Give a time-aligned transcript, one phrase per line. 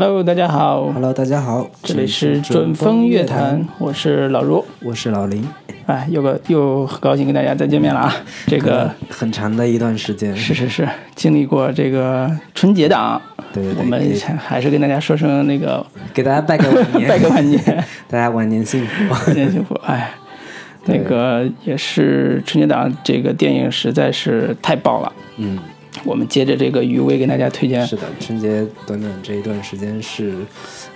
[0.00, 5.44] Hello，大家好，Hello，大家好，这里是准风乐坛，我是老卢，我是老林。
[5.86, 8.14] 哎，又个又很高兴跟大家再见面了啊！
[8.46, 13.20] 这个很长的一段时间，是是是，经历过这个春节档，
[13.52, 14.00] 对对对，我们
[14.38, 15.84] 还是跟大家说声那个，
[16.14, 17.60] 给大家拜个晚年， 拜个晚年，
[18.08, 19.74] 大家晚年幸福，晚年幸福。
[19.84, 20.12] 哎，
[20.84, 25.58] 那个也是春节档，这个电影实在是太爆了，嗯。
[26.04, 27.86] 我们接着这个余威给大家推荐。
[27.86, 30.34] 是的，春节短短这一段时间是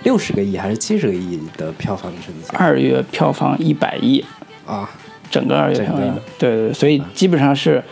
[0.03, 2.49] 六十个亿还是七十个亿的票房成绩？
[2.53, 4.23] 二月票房一百亿。
[4.65, 4.89] 啊，
[5.29, 6.01] 整个二月票房，
[6.39, 7.83] 对对对，所以基本上是，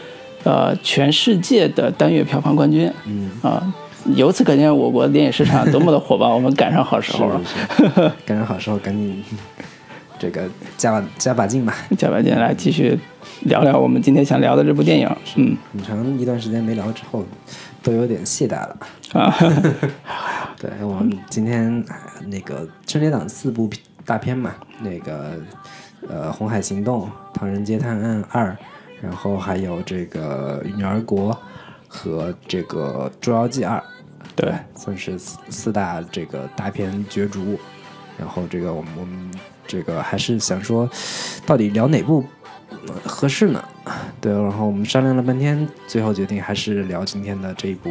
[0.44, 2.92] 呃，全世界的单月票房冠军。
[3.06, 3.30] 嗯。
[3.42, 3.74] 啊，
[4.16, 7.42] 由此可见我国电影市场多么的火爆， 我们赶上好时候了，
[8.26, 9.24] 赶上好时候，赶紧
[10.22, 13.00] 这个加把加把劲吧， 加把劲来继续。
[13.46, 17.26] 聊聊我们今天想聊的这部电影，嗯，很长一段时间没聊之后，
[17.82, 18.78] 都有点懈怠了
[19.14, 19.36] 啊。
[20.62, 21.84] 对我们今天
[22.28, 23.68] 那个春节档四部
[24.06, 25.42] 大片嘛，那个
[26.08, 28.52] 呃《红海行动》《唐人街探案二》，
[29.02, 31.34] 然后还有这个《女儿国》
[31.88, 33.80] 和这个《捉妖记二》，
[34.36, 37.60] 对，算是四四大这个大片角逐。
[38.20, 39.32] 然后这个我们我们
[39.68, 40.90] 这个还是想说，
[41.46, 42.24] 到底聊哪部？
[43.06, 43.64] 合适呢，
[44.20, 47.90] 对，然后我们商量了半天，最后决定还是聊今天的这一部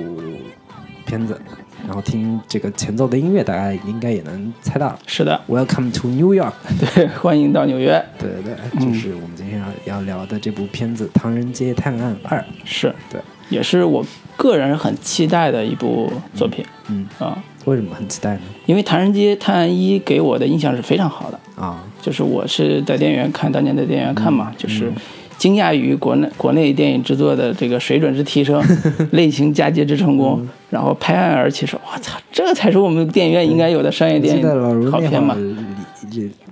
[1.06, 1.40] 片子。
[1.86, 4.98] 然后听这个前奏的音乐，大家应该也能猜到。
[5.06, 6.52] 是的，Welcome to New York。
[6.94, 8.04] 对，欢迎到纽约。
[8.18, 12.38] 对对对，就是我们今天要要聊的这部片子《唐人街探案二》。
[12.64, 14.04] 是对，也是我
[14.36, 16.62] 个人很期待的一部作品。
[16.88, 18.40] 嗯啊，为什么很期待呢？
[18.66, 21.84] 因为《唐人街探案一》给我的印象是非常好的啊。
[22.00, 24.90] 就是我是在电影院看，当年在电影院看嘛，嗯、就是
[25.36, 28.62] 惊讶于国内国内电影制作的这个水准之提升，
[29.12, 35.36] 类型嫁接之成功，嗯、然后拍案而起，说我操，这才是我们电影院应该有的商业电影好片嘛。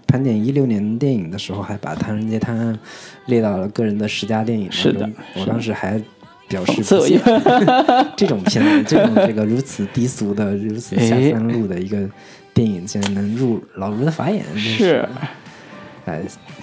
[0.07, 2.75] 盘点一六年电影的时候，还把《唐人街探案》
[3.27, 6.01] 列到了个人的十佳电影是的，我当时还
[6.49, 7.21] 表示不信
[8.17, 12.09] 这种片子，这种这个如此低俗的、如此下三路的一个
[12.59, 15.09] 电影，竟然能入老卢的法眼，是。
[16.07, 16.21] 哎，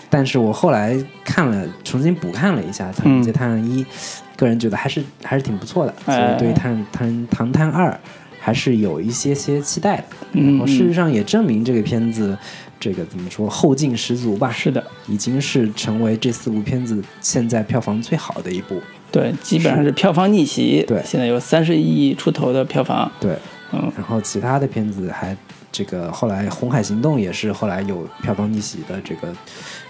[0.09, 7.89] 但是我后来看了，重新补看了一下《唐人街探案一》，嗯，个人觉得还是还是挺不错的，哎、所以对《探探唐探二》
[8.37, 10.03] 还是有一些些期待的。
[10.33, 12.37] 嗯，然后事实上也证明这个片子，
[12.77, 14.51] 这个怎么说后劲十足吧？
[14.51, 18.81] 是的，已经是成为这四部片子现在票房最好的一部。
[19.13, 20.83] 对，基本上是票房逆袭。
[20.85, 23.09] 对，现在有三十亿出头的票房。
[23.17, 23.37] 对，
[23.71, 25.37] 嗯，然后其他的片子还。
[25.77, 29.35] 这个后来《红海行动》也是后来有票房逆袭的这个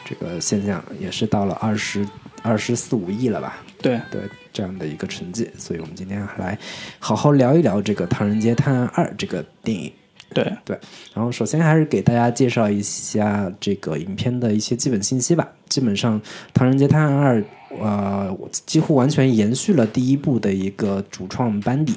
[0.03, 2.03] 这个现象，也是到了二十
[2.41, 3.57] 二十四五亿了吧？
[3.83, 5.47] 对对，这样的一个成绩。
[5.59, 6.57] 所以我们今天来
[6.97, 9.93] 好好聊一聊这个《唐人街探案二》这个电影。
[10.33, 10.77] 对对，
[11.13, 15.47] 然后首先还是给大家介绍一下这个影片的一些基本信息吧。
[15.69, 16.19] 基本上，
[16.51, 17.39] 《唐人街探案二》
[17.79, 18.35] 呃
[18.65, 21.93] 几乎完全延续了第一部的一个主创班底，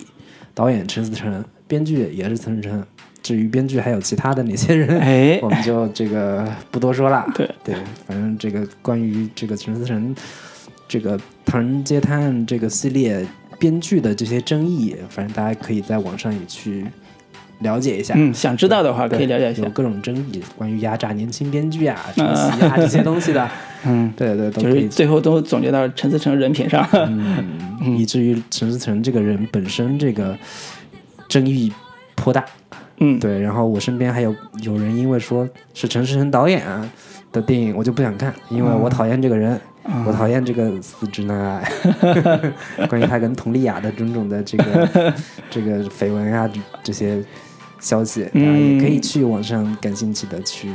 [0.55, 2.87] 导演陈思诚，编剧也是陈思诚。
[3.29, 7.31] 至于编剧还有其他的哪些人，哎， 我们就这个不多说了。
[7.35, 7.75] 对对，
[8.07, 10.17] 反正这个关于这个陈思诚
[10.89, 13.23] 这个《唐人街探案》这个系列
[13.59, 16.87] 编剧的这些争议，反正大家可以在网上也去
[17.59, 18.15] 了解一下。
[18.17, 19.63] 嗯，想知道的话可以了解一下。
[19.63, 23.47] 有各种争议，关于压榨年轻编剧啊、抄袭啊这些东西的。
[23.85, 30.35] 嗯，对对，都就是最后都总结到陈思诚人品上，嗯，以至于陈思诚这个人本身这个
[31.29, 31.71] 争议
[32.15, 32.43] 颇大。
[33.01, 36.89] 嗯，对，然后我身边还有有人因为说是陈思诚导演啊
[37.33, 41.73] 的电影，我就不想看，因为我讨厌这个人，嗯、我讨厌这个死直男癌。
[42.89, 45.15] 关于他跟佟丽娅的种种的这个
[45.51, 46.51] 这个绯闻啊
[46.83, 47.23] 这些
[47.79, 50.69] 消息，大家也可以去网上感兴趣的去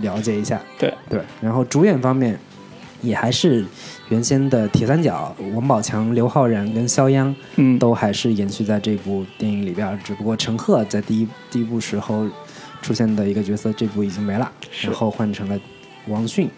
[0.00, 0.60] 了解一下。
[0.78, 2.38] 对对，然后主演方面
[3.04, 3.64] 也还是。
[4.10, 9.98] 原先的铁三角，王宝强、刘昊然跟肖央，嗯，都还是延续在这部电影里边。
[10.04, 12.28] 只不过陈赫在第一第一部时候
[12.82, 14.52] 出现的一个角色，这部已经没了，
[14.82, 15.58] 然后换成了
[16.06, 16.50] 王迅。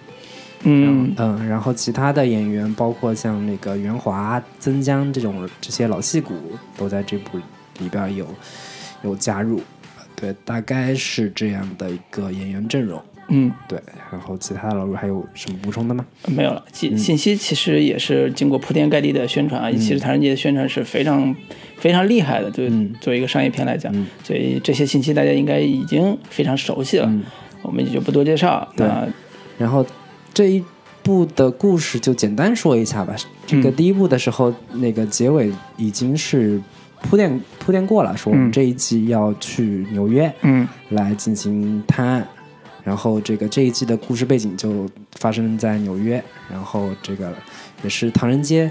[0.64, 6.34] 嗯嗯，然后其他的演员，包括像那个袁华、曾江这种这些老戏骨，
[6.76, 7.38] 都在这部
[7.78, 8.26] 里边有
[9.04, 9.62] 有加入。
[10.16, 13.00] 对，大概是这样的一个演员阵容。
[13.28, 13.80] 嗯，对，
[14.12, 16.06] 然后其他老师还有什么补充的吗？
[16.28, 19.70] 没有了，信信息其实也是经过铺天盖地的宣传啊。
[19.72, 21.34] 其实《唐人街》的宣传是非常
[21.78, 22.68] 非常厉害的，对，
[23.00, 23.92] 作为一个商业片来讲，
[24.22, 27.12] 所以这些信息大家应该已经非常熟悉了，
[27.62, 28.66] 我们也就不多介绍。
[28.76, 28.88] 对，
[29.58, 29.84] 然后
[30.32, 30.64] 这一
[31.02, 33.14] 部的故事就简单说一下吧。
[33.46, 36.60] 这个第一部的时候，那个结尾已经是。
[37.02, 42.26] 铺垫铺垫过了，说我们这一季要去纽约，嗯，来进行探案。
[42.86, 44.88] 然后这个这一季的故事背景就
[45.18, 47.34] 发生在纽约，然后这个
[47.82, 48.70] 也是唐人街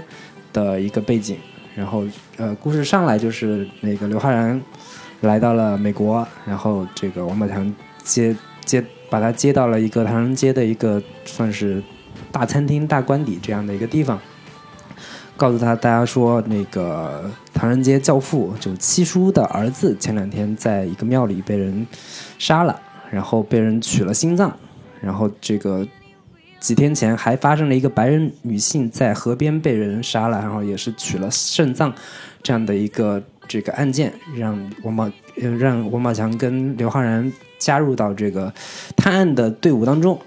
[0.54, 1.36] 的一个背景。
[1.74, 2.02] 然后
[2.38, 4.58] 呃，故事上来就是那个刘昊然
[5.20, 7.70] 来到了美国，然后这个王宝强
[8.02, 8.34] 接
[8.64, 11.82] 接把他接到了一个唐人街的一个算是
[12.32, 14.18] 大餐厅、大官邸这样的一个地方，
[15.36, 21.86] 告诉他大家说那个唐人街教父就七叔的儿子前两天在一个庙里被人
[22.38, 22.80] 杀了。
[23.10, 24.54] 然后被人取了心脏，
[25.00, 25.86] 然后这个
[26.58, 31.92] 几天前还发生了一个白人女性在河边被人杀了，然后也是取了肾脏，
[32.42, 35.10] 这样的一个这个案件，让王宝
[35.58, 38.52] 让王宝强跟刘昊然加入到这个
[38.96, 40.18] 探案的队伍当中，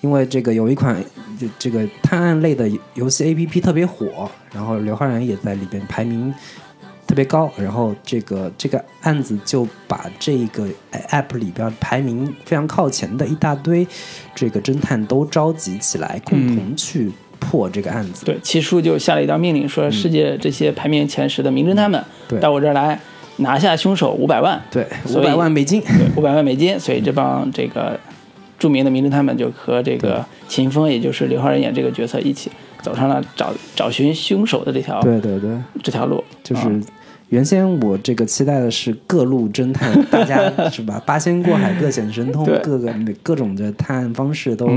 [0.00, 1.02] 因为这个有一款
[1.58, 6.34] 这个探案类的游戏 A P P 特别火，然后刘昊然也在里边排名。
[7.06, 10.66] 特别高，然后这个这个案子就把这个
[11.10, 13.86] app 里边排名非常靠前的一大堆
[14.34, 18.24] 这个侦探都召集起来，共同去破这个案子。
[18.24, 22.02] 对，七叔就下了一道命令，说世界这些排名前十的名侦探们，
[22.40, 22.98] 到我这儿来
[23.36, 24.60] 拿下凶手五百万。
[24.70, 25.80] 对，五百万美金。
[25.82, 26.80] 对，五百万美金。
[26.80, 28.00] 所以这帮这个
[28.58, 32.50] 著名的名侦探们就和这个秦风，也就是刘昊然演这个角色一起
[32.84, 36.82] 走上了找找寻凶手的这条对对对这条路，就是。
[37.30, 41.02] 原先我这个期待的是各路侦探， 大家是吧？
[41.04, 42.94] 八仙过海，各显神通，各个
[43.24, 44.68] 各种的探案方式都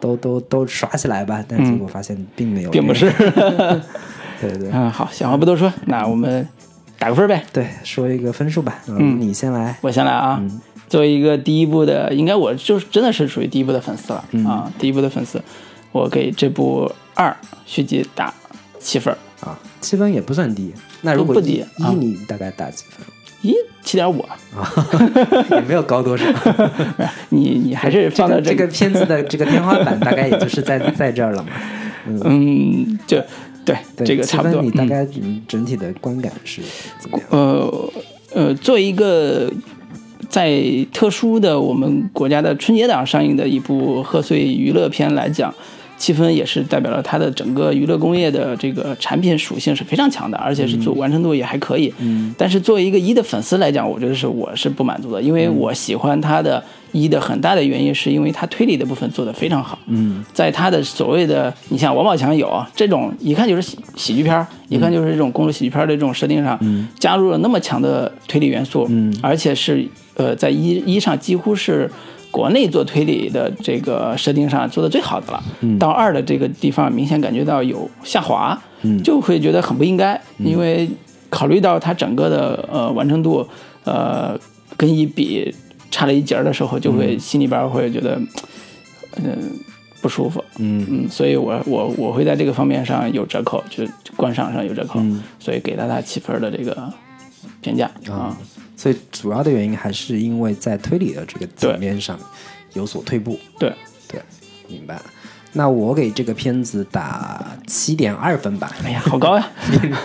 [0.00, 1.44] 都都都耍起来吧。
[1.46, 3.08] 但结果发现并没有，并不是。
[4.40, 4.70] 对对。
[4.72, 6.48] 嗯，好，闲话不多说，那我们
[6.98, 7.44] 打个分呗。
[7.52, 8.78] 对，说一个分数吧。
[8.88, 10.42] 嗯，你先来，我先来啊。
[10.88, 14.72] 作为一个第一部的，应该我就是真的是属于第一部的粉丝了啊。
[14.76, 15.40] 第一部的粉丝，
[15.92, 17.36] 我给这部二
[17.66, 18.32] 续集打
[18.78, 20.72] 七分啊，七分也不算低。
[21.02, 21.64] 那如果一
[21.98, 23.06] 你大概打几分？
[23.42, 24.38] 一七点五啊，
[25.50, 26.24] 也没有高多少。
[27.30, 31.48] 你你还是放到这个片子的这个天花板，大概也就是在在这儿了嘛。
[32.06, 33.20] 嗯，就
[33.64, 34.62] 对这个差不多。
[34.62, 35.04] 你大概
[35.48, 36.62] 整体的观感是
[37.00, 37.26] 怎么样？
[37.30, 37.92] 呃
[38.32, 39.52] 呃，作为一个
[40.28, 40.62] 在
[40.92, 45.52] 特殊的我们国家的春节档上映的一部贺岁娱乐片来讲。
[46.02, 51.94] 七分也是代表了它的整个娱乐工业的这个产品属性是非常强的，而且是做完成度也还可以。
[52.00, 56.60] 嗯，但是作为一个一的粉丝来讲，我觉得是我是不满足的，因为我喜欢它的
[56.90, 59.78] 一的很大的原因是因为它推理的部分做得非常好。
[59.86, 66.58] 嗯，在它的所谓的你像王宝强有这种一看就是喜喜剧片，一看就是这种公路喜剧片的这种设定上，
[66.98, 71.88] 加入了那么强的推理元素，嗯，而且是呃在一一上几乎是。
[72.32, 75.44] 国内做推理的这个设定上做的最好的了，
[75.78, 78.58] 到二的这个地方明显感觉到有下滑，
[79.04, 80.88] 就会觉得很不应该，因为
[81.28, 83.46] 考虑到它整个的呃完成度，
[83.84, 84.36] 呃
[84.78, 85.54] 跟一比
[85.90, 88.18] 差了一截的时候，就会心里边会觉得
[89.16, 89.52] 嗯
[90.00, 90.86] 不舒服，嗯。
[90.88, 93.84] 嗯，所以我我我会在这个方面上有折扣，就
[94.16, 94.98] 观赏上有折扣，
[95.38, 96.90] 所以给到他七分的这个
[97.60, 98.34] 评价啊。
[98.82, 102.18] 所以主要的原因还是因为在推理的这个层面上
[102.72, 103.38] 有所退步。
[103.56, 103.72] 对
[104.08, 104.20] 对，
[104.66, 105.00] 明白。
[105.52, 108.74] 那我给这个片子打七点二分吧。
[108.82, 109.48] 哎呀，好高呀！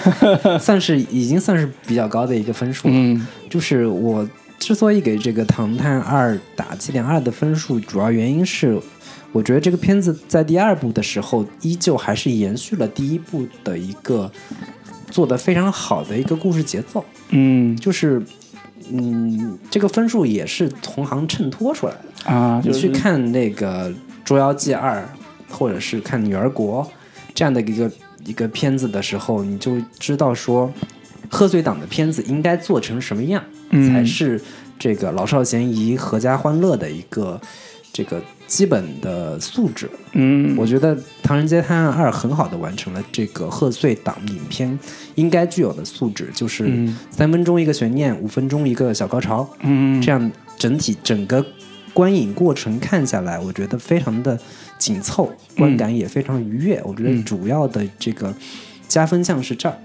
[0.62, 2.88] 算是已经算是比较高的一个分数。
[2.92, 4.30] 嗯，就是我
[4.60, 8.80] 之所以给这个《唐探二》打七点二的分数，主要原因是
[9.32, 14.32] 我觉得这个片子在第二部的时候，依旧还是延续了第一部的一个
[15.10, 17.04] 做的非常好的一个故事节奏。
[17.30, 18.22] 嗯，就是。
[18.92, 22.62] 嗯，这个分数也是同行衬托出来的啊。
[22.64, 23.90] 你去看那个
[24.24, 25.00] 《捉妖记二》，
[25.54, 26.84] 或者是看《女儿国》
[27.34, 27.92] 这样的一个
[28.26, 30.72] 一个片子的时候，你就知道说，
[31.30, 34.42] 贺岁档的片子应该做成什么样，才是
[34.80, 37.40] 这个老少咸宜、阖家欢乐的一个
[37.92, 38.22] 这个。
[38.48, 44.80] 基本的素质，嗯，我觉得《唐人街探案二》很好的完成了这个贺岁档影片
[45.16, 51.46] 应该具有的素质，就是三分钟一个悬念，五分钟一个小高潮，嗯，这样整体整个
[51.94, 54.40] 观影过程看下来，我觉得非常的
[54.78, 56.82] 紧凑，观感也非常愉悦。
[56.86, 58.34] 我觉得主要的这个
[58.88, 59.78] 加分项是这儿，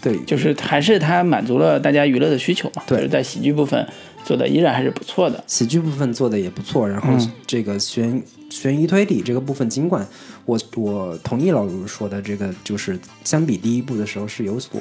[0.00, 3.86] 对，就是还是它满足了大家娱乐的需求嘛，对，在喜剧部分。
[4.24, 6.88] 做的依然还是不错的，喜剧部分做的也不错。
[6.88, 7.08] 然后
[7.46, 10.06] 这个悬悬疑推理这个部分，尽管
[10.44, 14.80] 我我同意老卢说的，这个就是相比第一部的时候是有所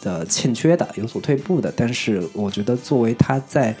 [0.00, 1.72] 的欠缺的，有所退步的。
[1.76, 3.74] 但是我觉得作为他在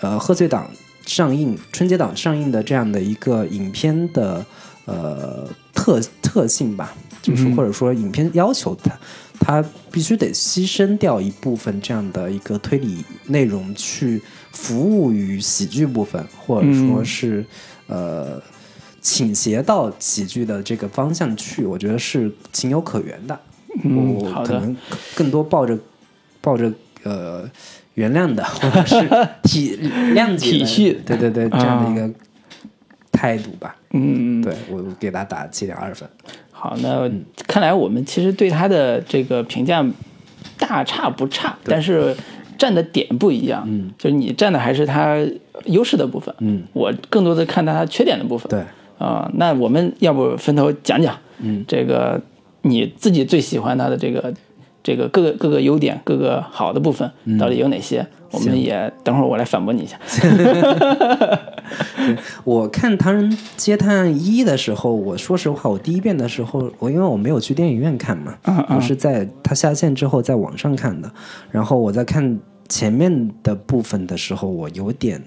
[0.00, 0.70] 呃贺岁档
[1.06, 4.44] 上映、春节档上映的这样的一个影片的
[4.84, 8.74] 呃特特性吧，就是或者说影片要求
[9.38, 17.44] 他必须得牺牲掉一部分这样的一个推理内容，去服务于喜剧部分，或者说是
[17.86, 18.40] 呃
[19.00, 23.38] 倾斜到喜剧的这个方向去，我觉得是情有可原的。
[23.84, 24.54] 嗯，好的。
[24.54, 24.76] 可能
[25.14, 25.78] 更多抱着
[26.40, 27.48] 抱着呃
[27.94, 29.08] 原谅的， 或者是
[29.42, 29.76] 体
[30.14, 32.14] 谅解、体恤，对对对，这样的一个
[33.12, 33.76] 态度吧。
[33.92, 36.08] 嗯，对我给他打七点二分。
[36.58, 37.08] 好，那
[37.46, 39.84] 看来我们其实对他的这个评价
[40.58, 42.16] 大差不差，但是
[42.56, 43.62] 站的点不一样。
[43.66, 45.18] 嗯，就是你站的还是他
[45.66, 46.34] 优势的部分。
[46.38, 48.48] 嗯，我更多的看到他缺点的部分。
[48.48, 48.60] 对，
[48.98, 51.14] 啊，那我们要不分头讲讲？
[51.40, 52.18] 嗯，这个
[52.62, 54.32] 你自己最喜欢他的这个
[54.82, 58.06] 这个各个各个优点、各个好的部分到底有哪些？
[58.32, 59.98] 我们也等会儿我来反驳你一下。
[62.44, 68.36] 我看《唐人街探案一》的时候，我说实话，我第一遍的时候，我因为我没有去电影院看嘛，
[68.74, 71.10] 我是在它下线之后在网上看的。
[71.50, 75.22] 然后我在看前面的部分的时候，我有点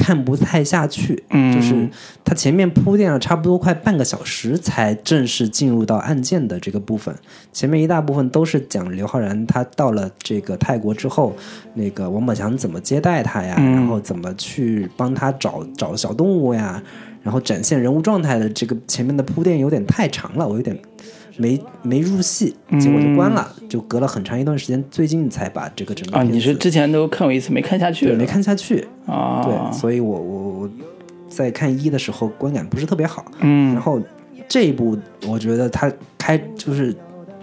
[0.00, 1.22] 看不太下去，
[1.54, 1.86] 就是
[2.24, 7.14] 他前面铺垫了差不多快半个小时，才正式进入到案件的这个部分。
[7.52, 11.36] 前面一大部分都是讲刘昊然他到了这个泰国之后，
[11.74, 16.82] 那个王宝强怎么接待他呀，然后怎么去帮他找找小动物呀，
[17.22, 20.76] 然后展现人物状态的这个前面的铺垫有点太长了，我有点
[21.40, 28.14] 没没入戏，结果就关了，就隔了很长一段时间，最近才把这个整个啊，你是之前都看过一次没看下去对？
[28.14, 29.40] 没看下去，啊？
[29.42, 30.70] 对，所以我我我
[31.30, 33.98] 在看一的时候观感不是特别好，嗯然后
[34.46, 36.94] 这一部我觉得他开就是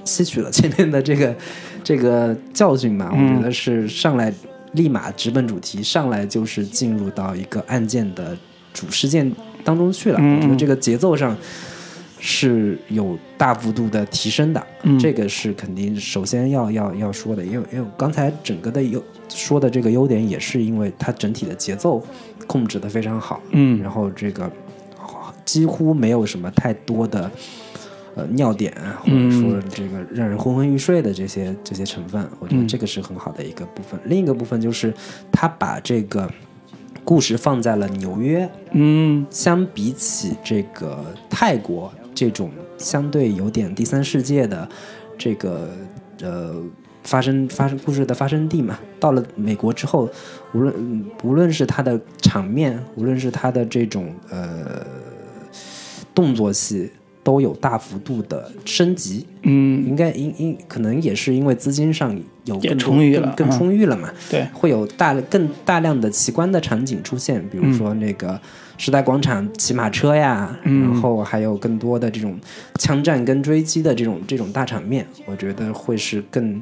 [0.04, 1.36] 吸取了前面的这个
[1.84, 4.32] 这个教训吧，嗯我觉得是上来
[4.74, 8.38] 立马直奔主题，上来就是进入到一个案件的
[8.74, 9.32] 主事件
[9.64, 11.36] 当中去了，嗯我觉得这个节奏上。
[12.20, 14.98] 是有大幅度的提升的，嗯。
[15.00, 22.04] 这个是肯定首先要要要说的，因为因为刚才整个的优说的这个优点，也是因为它整体的节奏
[22.48, 23.82] 控制的非常好，嗯。
[23.82, 24.52] 然后这个
[25.46, 27.30] 几乎没有什么太多的
[28.16, 34.00] 呃尿点，啊或者说这个让人昏昏欲睡的这些这些成分，我觉得这个是很好的一个部分。
[34.06, 34.94] 另一个部分就是
[35.32, 36.30] 他把这个
[37.04, 39.26] 故事放在了纽约，嗯。
[39.30, 44.68] 相比起这个泰国这种相对有点第三世界的
[45.20, 45.70] 这个
[46.24, 46.56] 呃
[47.04, 50.10] 发生发生故事的发生地嘛，到了美国之后，
[50.52, 54.84] 无论嗯无论是它的场面，无论是它的这种呃
[56.16, 56.90] 动作戏，
[57.24, 59.28] 都有大幅度的升级。
[59.44, 64.10] 嗯，应该应应可能也是因为资金上有也更充裕了更充裕了嘛。
[64.28, 68.42] 对，会有大更大量的奇观的场景出现，比如说那个
[68.78, 72.40] 时代广场骑马车呀，然后还有更多的这种
[72.80, 76.62] 枪战跟追击的这种这种大场面，我觉得会是更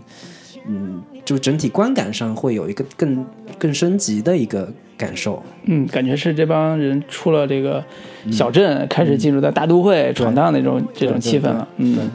[0.68, 3.26] 嗯，就整体观感上会有一个更
[3.60, 5.44] 更升级的一个感受。
[5.66, 7.84] 嗯，感觉是这帮人出了这个
[8.32, 11.68] 小镇，开始进入到大都会闯荡那种这种气氛了。
[11.78, 12.10] 嗯，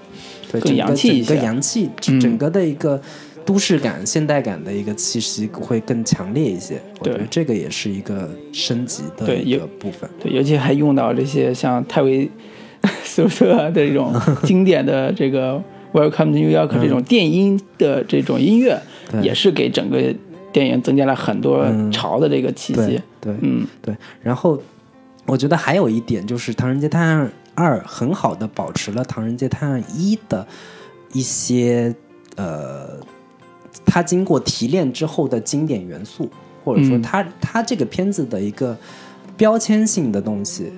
[0.51, 2.21] 对，更洋气一些整个洋气，嗯。
[2.21, 3.01] 整个的一个
[3.51, 6.81] 都市感、现代感的一个气息会更强烈一些。
[7.01, 10.09] 我觉得这个也是一个升级的一个部分。
[10.23, 12.31] 对，尤其还用到这些像泰维
[13.03, 14.15] 斯特的这种
[14.45, 15.61] 经典的这个
[15.93, 18.81] Welcome to New York 这种电音的这种音乐，
[19.11, 20.01] 对也是给整个
[20.53, 23.33] 电影增加了很多潮的这个气息对。
[23.33, 24.63] 对嗯对，然后
[25.27, 30.47] 我觉得还有一点就是《唐人街探案二》很好的保持了《唐人街探案一》的
[31.13, 31.93] 一些
[32.37, 33.01] 呃，
[33.85, 36.29] 它经过提炼之后的经典元素，
[36.65, 38.77] 或者说嗯它、它这个片子的一个
[39.37, 40.73] 标签性的东西，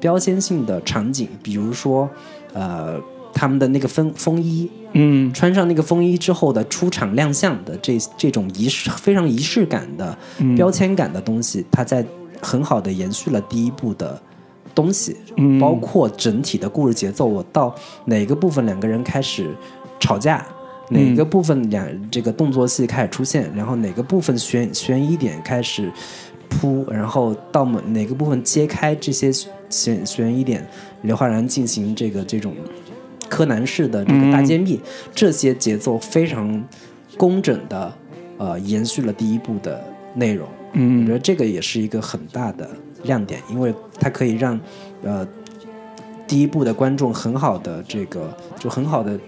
[0.00, 2.08] 标签性的场景，比如说
[2.52, 3.00] 呃。
[3.38, 12.02] 他们的那个风风衣，嗯穿上那个风衣之后的出场亮相的这这种仪式非常仪式感的嗯标签感的东西，它在
[12.40, 14.18] 很好的延续了第一部的
[14.74, 17.26] 东西，嗯包括整体的故事节奏。
[17.26, 17.74] 我到
[18.06, 19.54] 哪个部分两个人开始
[20.00, 20.42] 吵架，
[20.90, 25.90] 哪个部分两这个动作戏开始出现，然后哪个部分悬悬疑点开始
[26.48, 29.32] 铺，然后到某哪个部分揭开这些
[29.68, 30.64] 悬悬疑点，
[31.02, 32.54] 刘昊然进行这个这种
[33.28, 34.80] 柯南式的这个大揭秘，
[35.12, 36.64] 这些节奏非常
[37.16, 37.92] 工整的
[38.38, 40.46] 呃延续了第一部的内容。
[40.72, 42.70] 我觉嗯得这个也是一个很大的
[43.02, 44.60] 亮点，因为它可以让
[45.02, 45.26] 呃
[46.28, 49.18] 第一部的观众很好的这个就很好的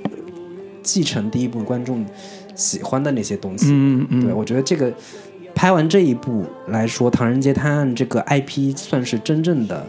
[0.88, 2.06] 继承第一部观众
[2.54, 3.66] 喜欢的那些东西。
[3.70, 4.90] 嗯嗯对我觉得这个
[5.54, 9.86] 拍完这一部来说，《唐人街探案》这个 IP 算是真正的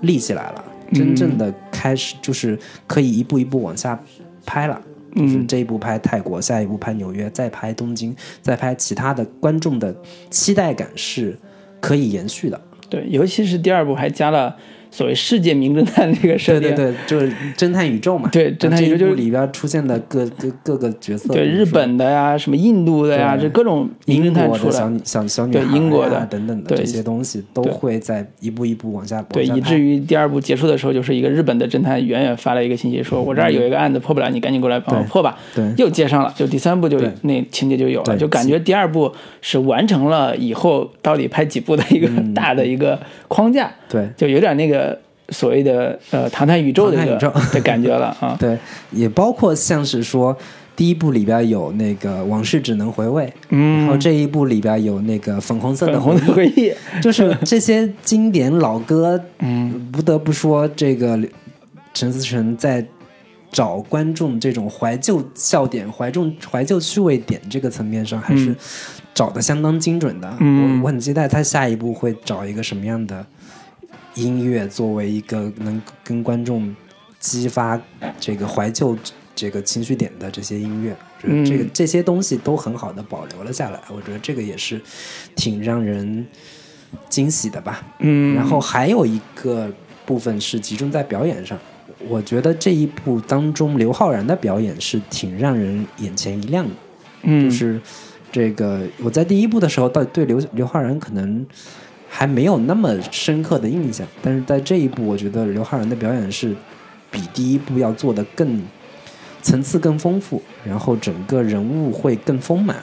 [0.00, 3.96] 立起来了，真正的开始就是可以一步一步往下
[4.44, 4.80] 拍了。
[5.14, 9.94] 就是这一部拍泰国，下一部拍纽约，再拍东京，再拍其他的，观众的
[10.30, 11.38] 期待感是
[11.80, 12.60] 可以延续的。
[12.88, 14.56] 对，尤其是第二部还加了。
[14.90, 18.28] 所谓世界名侦探这个设定，对对对，就是侦探宇宙嘛。
[18.32, 21.32] 对，侦探宇宙就是里边出现的各各各个角色。
[21.32, 24.72] 对，日本的呀，什么印度的呀，这各种名侦探出来。
[24.72, 29.22] 小小小女孩英国的等等的这些东西，都会在一步一步往下。
[29.30, 35.38] 对，以至于第二部结束的时候，就是一个日本的侦探远远发了一个信息，说我这儿有一个案子破不了，你赶紧过来帮我破吧。
[35.54, 43.70] 对，又接上了，就第三部就那情节就有了，就感觉第二部是完成了以后到底拍几部的一个大的一个框架。
[43.88, 44.79] 对，就有点那个。
[45.30, 47.32] 所谓的呃，唐探宇宙的宇宙。
[47.52, 48.58] 的感觉了啊， 对，
[48.90, 50.36] 也包括像是说
[50.76, 56.72] 第一部里边有那个往事只能回味，嗯，然后这一部里边有那个粉红色的回忆，
[57.02, 61.18] 就是这些经典老歌，嗯，不得不说这个
[61.92, 62.84] 陈思诚在
[63.50, 68.54] 找观众这种怀旧笑点、怀重怀旧趣味点这个层面上，还是
[69.12, 70.32] 找的相当精准的。
[70.40, 73.26] 嗯，我很期待他下一步会找一个什么样的。
[74.14, 76.74] 音乐作为一个能跟观众
[77.18, 77.80] 激发
[78.18, 78.96] 这个怀旧
[79.34, 80.96] 这个情绪点的这些音乐，
[81.44, 83.80] 这个这些东西都很好的保留了下来。
[83.88, 84.80] 我觉得这个也是
[85.36, 86.26] 挺让人
[87.08, 87.82] 惊喜的吧。
[88.00, 89.70] 嗯，然后还有一个
[90.04, 91.58] 部分是集中在表演上，
[92.08, 96.74] 我觉得这一部当中刘昊然的表演是挺让人眼前一亮的。
[97.22, 97.80] 嗯，就是
[98.32, 101.46] 这个我在第一部的时候，到对刘刘昊然可能。
[102.12, 106.54] 还没有那么深刻的印象，但是在这一部，我觉得刘昊然的表演是
[107.08, 108.60] 比第一部要做的更
[109.40, 112.76] 层次更丰富，然后整个人物会更丰满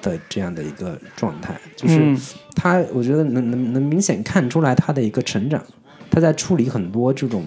[0.00, 1.60] 的这样的一个状态。
[1.76, 2.16] 就是
[2.56, 5.62] 他，我觉得能能能明显看出来他的一个成长。
[6.10, 7.44] 他在处理很多这种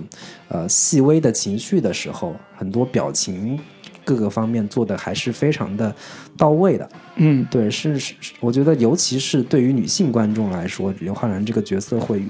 [0.47, 3.59] 呃细微的情绪的时候，很多表情。
[4.03, 5.93] 各个方面做的还是非常的
[6.37, 12.23] 到位的，嗯，对，是是，我觉得尤其是对于女性观众来说，刘昊然这个角色会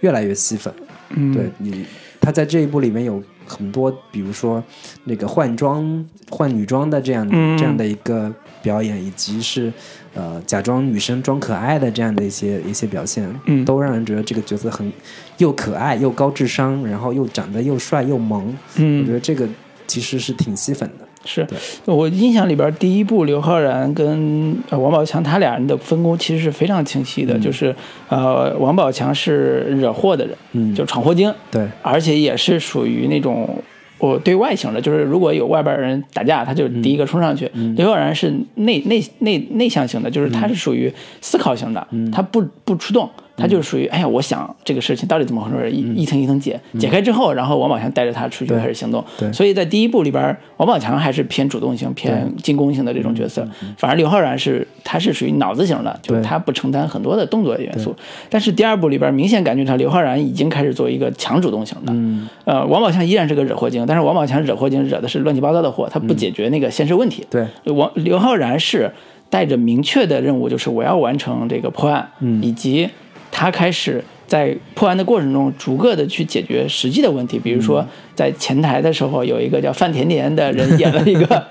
[0.00, 0.72] 越来越吸粉，
[1.10, 1.84] 嗯，对你，
[2.20, 4.62] 他在这一部里面有很多，比如说
[5.04, 9.72] 那个换装换女装的这样这样的一个表演，以及是
[10.14, 14.92] 呃假装女生装可爱的这样的一些一些表现，嗯，都让人觉得这个角色很
[15.38, 19.48] 又可爱又高智商，然后又长得又帅又萌，嗯，我觉得这个
[19.86, 21.05] 其实是挺吸粉的。
[21.26, 21.46] 是
[21.84, 27.74] 我印象里边第一部刘昊然跟王宝强他俩人的分工其实是非常清晰的，就是
[28.08, 33.62] 呃王宝强是惹祸的人，嗯，就闯祸精，对，而且也是属于那种
[33.98, 37.50] 我对外型的，就是如果有外边人打架，他就第一个冲上去。
[37.76, 43.10] 刘昊然是内内内内向型的，就是他是属于思考型的，他不不出动。
[43.36, 49.04] 他就是属于，哎呀，我想这个事情到底怎么回事，一一层一层解，解开之后，然后王宝强带着他出去开始行动。
[49.18, 53.46] 对，所以在第一部里边，王宝强还是偏主动性、偏进攻性的这种角色，
[53.76, 57.94] 反而刘昊然是他是属于脑子型的，就是他不承担很多的动作元素。
[58.30, 61.92] 但是第二部里边明显感觉到刘昊然已经开始做一个强主动型的。
[61.92, 67.26] 嗯，呃，王宝强依然是个惹祸精，但是王宝强惹祸精惹的是乱七八糟的祸，他不解决那个现实问题。
[67.28, 68.90] 对，王刘昊然是
[69.28, 72.08] 带着明确的任务，就是我要完成这个破案，
[72.40, 72.88] 以及。
[73.30, 77.86] 他开始在破案的过程中，逐个的去解决实际的问题，比如说。
[78.16, 81.46] 在前台的时候，有一个叫范甜甜的人演了一个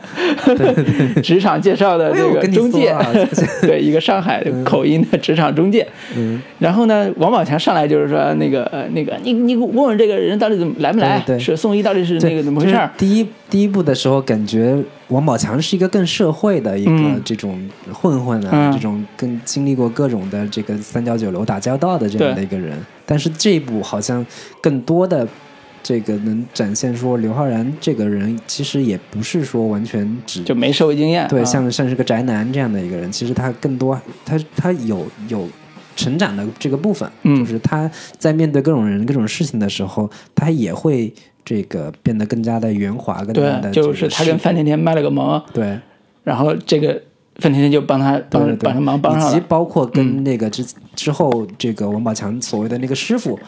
[1.22, 2.94] 职场介绍的这个中介，
[3.62, 5.88] 对一个上海口音的职场中介。
[6.18, 11.22] 嗯，然后呢，王宝强上来就是说那个呃那个你你问问这个人到底怎么来不来？
[11.26, 12.90] 对是宋一到底是那个怎么回事？
[12.98, 14.76] 第一第一部的时候，感觉
[15.10, 22.76] 王宝强是一个更社会的一个这种混混啊，这种更经历过各种的这个三教九流打交道的这样的一个人。
[23.06, 24.26] 但是这一部好像
[24.60, 25.28] 更多的。
[25.88, 33.96] 这个能展现说刘昊然这个人其实也不是说完全只就没社会经验，对，像像是个宅男这样的一个人，其实他更多
[34.26, 35.48] 他他有有
[35.96, 41.14] 成长的这个部分，就是他在面对各种人各种事情的时候，他也会
[41.46, 45.80] 这个变得更加的圆滑，更加的就是他跟范甜甜卖了个萌，对，
[46.24, 47.00] 然后这个
[47.36, 53.40] 范甜甜就帮他帮帮他忙帮上了，以及包括跟那个之之后这个王宝强所谓的那个师傅，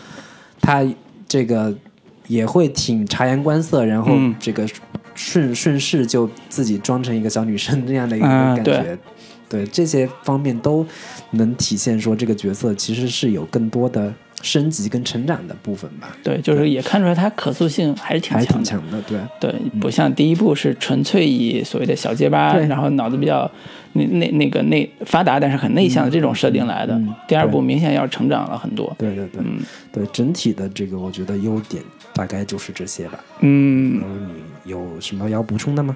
[0.62, 0.86] 他
[1.28, 1.74] 这个。
[2.28, 4.68] 也会挺察言观色，然后这个
[5.16, 8.98] 顺顺势就自己装成一个小女生那样的一个感觉，
[9.50, 10.86] 对这些方面都
[11.32, 16.16] 能体现说这个角色其实是有更多的升级跟成长的部分吧。
[16.24, 23.50] 对，就是也看出来它可塑性还是挺还挺强的，对对，不像第一部是纯粹以所谓的小结巴，然后脑子比较
[23.94, 27.00] 那那那个内发达，但是很内向的这种设定来的。
[27.28, 28.96] 第二部明显要成长了很多。
[28.98, 29.60] 对对对，嗯，
[29.92, 31.82] 对整体的这个我觉得优点。
[32.14, 33.20] 大概就是这些吧。
[33.42, 34.02] 嗯，
[34.64, 35.96] 你有什么要补充的吗？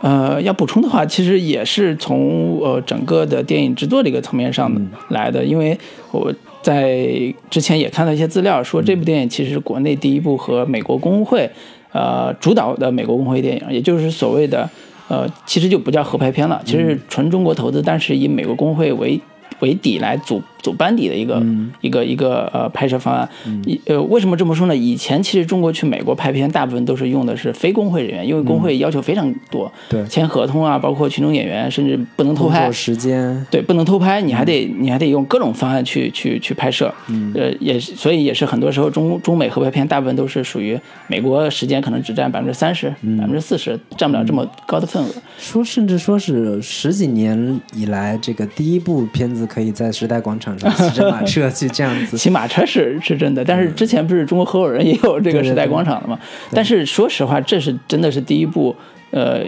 [0.00, 4.70] 呃，要补充的话，其实也是从呃整个的电影制作这个层面上
[5.08, 5.78] 来的，因为
[6.10, 6.32] 我
[6.62, 7.06] 在
[7.50, 11.50] 之前也看到一些资料，说这部电影其实是国内第一部和美国工会
[11.92, 14.68] 呃主导的美国工会电影，也就是所谓的
[15.08, 19.20] 呃，其实就不叫合拍片了，其实是纯中国投资，但是以美国工会为
[19.60, 20.42] 为底来组。
[20.62, 21.42] 组班底的一个
[21.80, 23.26] 一个一个呃拍摄方案，
[23.64, 24.76] 一呃为什么这么说呢？
[24.76, 36.92] 以前其实中国去美国拍片，大部分都是用的是非工会人员，因为工会要求非常多，对，签合同啊，包括群众演员，甚至不能偷拍时间，对，不能偷拍，你还得你还得用各种方案去去去拍摄，
[37.34, 45.08] 呃，也所以也是很多时候中中美合拍片大部分都是属于美国时间可能只占百分之三十，百分之四十占不了这么高的份额。
[45.38, 50.72] 说甚至说是十几年以来，这个第一部片子可以在时代广场上。
[50.72, 56.16] 骑着马车 去这样子，骑马车是是真的，但是之前不是中国合伙人也有这个时代广场的嘛？
[56.52, 58.76] 但是说实话，这是真的是第一部，
[59.10, 59.40] 呃，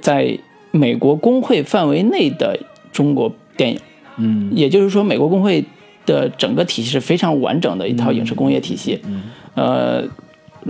[0.00, 0.38] 在
[0.70, 2.58] 美国工会范围内的
[2.90, 3.78] 中国电影。
[4.16, 5.62] 嗯，也就是说，美国工会
[6.06, 8.98] 的整个体系是非常完整的一套影视工业体系。
[9.04, 9.22] 嗯，
[9.54, 10.04] 呃，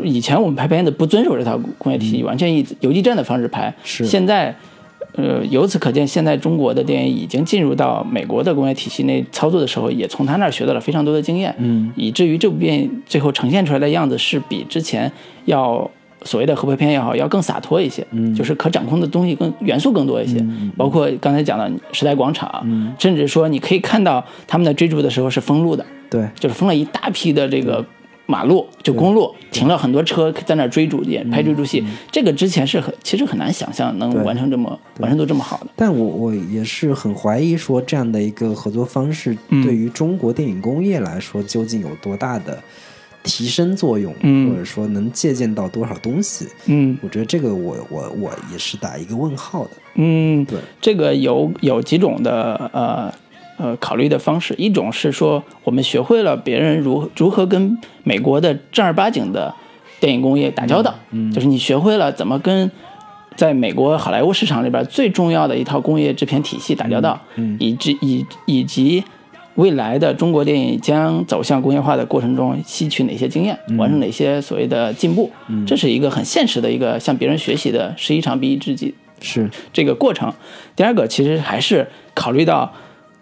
[0.03, 3.73] 以前我们拍片子不遵守这套工业体系，完全以游击战的方式拍。
[3.85, 4.53] 是，现在。
[5.15, 15.11] 呃，由此可见，现在中国的电影已经进入到美国的工业体系内操作的时候，也从他那儿学到了非常多的经验，嗯，以至于这部电影最后呈现出来的样子是比之前
[15.47, 15.91] 要
[16.23, 20.45] 所谓的合拍片也好，要更洒脱一些，嗯，就是可掌控的东西更元素更多一些，
[20.77, 27.85] 包括刚才讲的时代广场，嗯，甚至说你可以看到他们在追逐的时候是封路的，对，就是封了一大批的这个。
[28.31, 35.67] 马路就公路停了很多车在那追逐也拍追逐戏，这个之前是很其实很难想象能完成这么完成度这么好的。
[35.75, 42.63] 但我我也是很怀疑说这样的一个合作方式对于中国电影工业来说究竟有多大的
[43.25, 44.15] 提升作用，
[44.49, 46.47] 或者说能借鉴到多少东西？
[46.67, 49.71] 嗯，我觉得这个我我我也是打一个问号的。
[49.97, 53.13] 嗯，对，这个有有几种的呃。
[53.61, 59.55] 呃，考虑的方式，一种是说，我们学会了别人如如何跟美国的正儿八经的
[60.01, 62.71] 电影工业打交道，嗯，就是你学会了怎么跟
[63.37, 69.05] 在美国好莱坞市场里边最重要的一套工业制片体系打交道，嗯，以及以以及
[69.57, 80.33] 未来的中国电影将走向工业化的过程中吸取哪些经验，完成哪些所谓的进步，嗯，这是一个很现实的一个向别人学习的十一场比一知己是这个过程。
[80.75, 82.73] 第二个其实还是考虑到。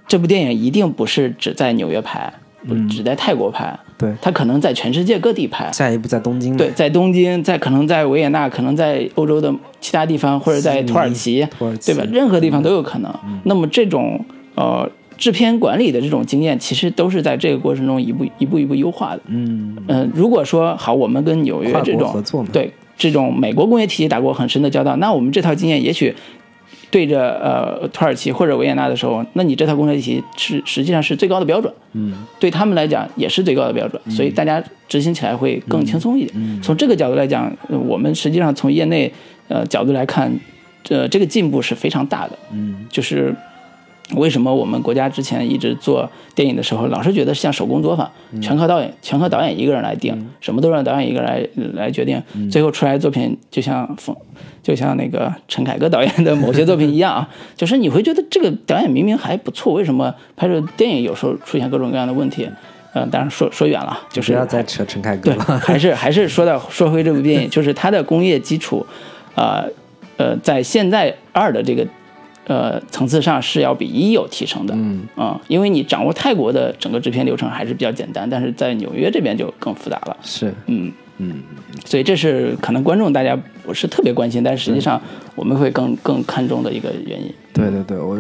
[0.09, 2.33] 这部电影一定不是只在纽约拍，
[2.67, 5.71] 不只在泰国拍，对，它可能在全世界各地拍。
[5.71, 11.47] 下一步在东京，对，在东京，在可能在维也纳，可能在欧洲的其他地方，或者在土耳其，
[11.85, 12.03] 对吧？
[12.11, 13.15] 任何地方都有可能。
[13.45, 19.21] 那么这种呃制片管理的这种经验，其实都是在这个过程中一步一步一步优化的。
[19.27, 26.15] 嗯嗯，如果说好，我们跟纽约这种合作，对这种美国工业体系打过很深的交道，那我们这套经验也许。
[26.91, 36.33] 对着呃土耳其或者维也纳的时候，那你这套工业体系是实际上是最高的标准，嗯，对他们来讲也是最高的标准，所以大家执行起来会更轻松一点。
[36.35, 39.13] 嗯，从这个角度来讲，我们实际上从业内
[39.49, 40.33] 呃角度来看，
[40.89, 43.35] 呃这个进步是非常大的，嗯，就是。
[44.17, 54.17] 为什么我们国家之前一直做电影的时候，老是觉得像手工作坊，全靠导演，全靠导演一个人来定，什么都让导演一个人来来决定，最后出来的作品就像冯，
[54.63, 62.49] 就像那个陈凯歌导演的某些作品一样啊， 就是你会觉得这个导演明明还不错，为什么拍摄电影有时候出现各种各样的问题？
[62.95, 68.87] 嗯，当然说说远了，就是不要再扯陈凯歌了， 还是还是说到说回这部电影，就是它的工业基础，
[69.35, 69.63] 啊
[70.17, 71.87] 呃，在现在二的这个。
[72.49, 75.07] 呃，层次上是要比一有提升的，嗯。
[75.15, 80.93] 啊，因为你掌握泰国的整个制片流程还是比较简单，但是在纽约这边就更复杂了，是，嗯。
[81.21, 81.43] 嗯，
[81.85, 85.01] 所以这是可能观众大家不是特别关心，但实际上
[85.35, 87.29] 我们会更更看重的一个原因。
[87.53, 88.17] 对对对，我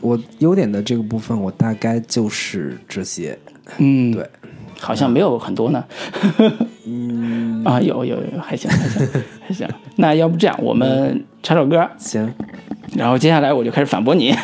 [0.00, 3.38] 我优点的这个部分，我大概就是这些，
[3.76, 4.26] 嗯，对，
[4.80, 5.84] 好像没有很多呢，
[6.86, 7.62] 嗯。
[7.68, 9.06] 啊，有有有，还行还行
[9.46, 12.32] 还行，那要不这样，我们唱首歌，行。
[12.94, 14.34] 然后接下来我就开始反驳你，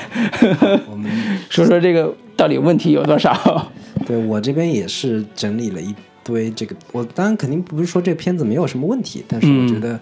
[0.90, 1.10] 我们
[1.48, 3.70] 说说这个到底问题有多少？
[4.06, 9.98] 对我这边也是整理了一堆这个，我当然肯定不是说这片子没有什么问题，但是我觉得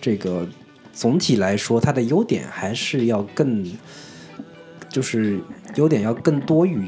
[0.00, 0.46] 这个
[0.92, 3.64] 总体来说它的优点还是要更，
[4.88, 5.40] 就是
[5.76, 6.86] 优点要更多于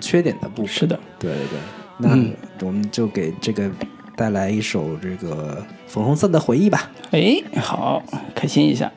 [0.00, 0.74] 缺点的部分。
[0.74, 1.58] 是的，对对对。
[1.98, 3.70] 那我们就给这个
[4.16, 6.90] 带来一首这个粉红色的回忆吧。
[7.12, 8.02] 哎，好，
[8.34, 8.90] 开心一下。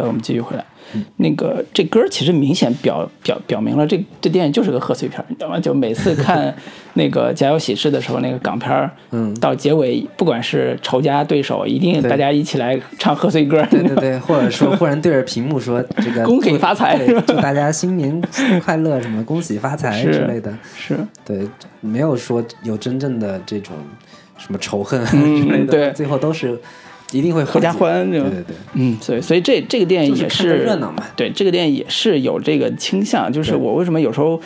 [0.00, 0.64] 的，我们继续回来。
[1.16, 5.60] 那个这歌其实明显表表表明了这这电影就是个贺岁片，你知道吗？
[5.60, 6.54] 就每次看
[6.94, 18.22] 那个《家有喜事》的时候，那个港片儿，嗯到结尾不管是仇家对手，一定大家一起来唱贺岁歌，对对对，或者说忽然对着屏幕说 这个恭喜发财 祝大家新年
[18.64, 20.50] 快乐，什么恭喜发财之类的。
[20.74, 21.46] 是对，
[21.82, 23.76] 没有说有真正的这种
[24.38, 26.58] 什么仇恨之类的，对最后都是
[27.12, 31.02] 一定会合家欢对对对，嗯，所以所以这这个电影也就是热闹嘛。
[31.16, 34.40] 对这个电影也是有这个倾向，就是我为什么有时候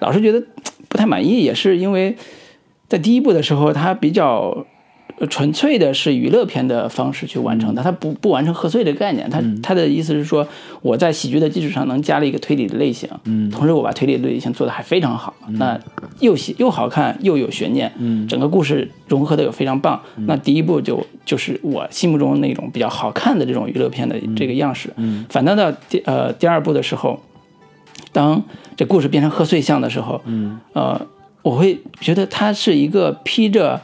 [0.00, 0.42] 老是觉得
[0.88, 2.16] 不太满意，也是因为
[2.88, 4.66] 在第一部的时候，它比较呃
[5.26, 10.46] 纯粹的是娱乐片的方式去完成的，它不不完成贺岁这个概念，它它的意思是说
[10.80, 15.78] 我在喜剧的基础上能加了一个推理的类型，嗯，同时我把推理的类型做的还非常好，那
[16.20, 27.20] 又喜又好看又有悬念，嗯，整个故事融合的又非常棒，那第一部就就是我心目中那种比较好看的这种娱乐片的这个样式，嗯，反倒到第呃第二部的时候，
[28.12, 28.42] 当
[28.76, 31.00] 这故事变成贺岁向的时候，嗯，呃，
[31.42, 33.80] 我会觉得它是一个披着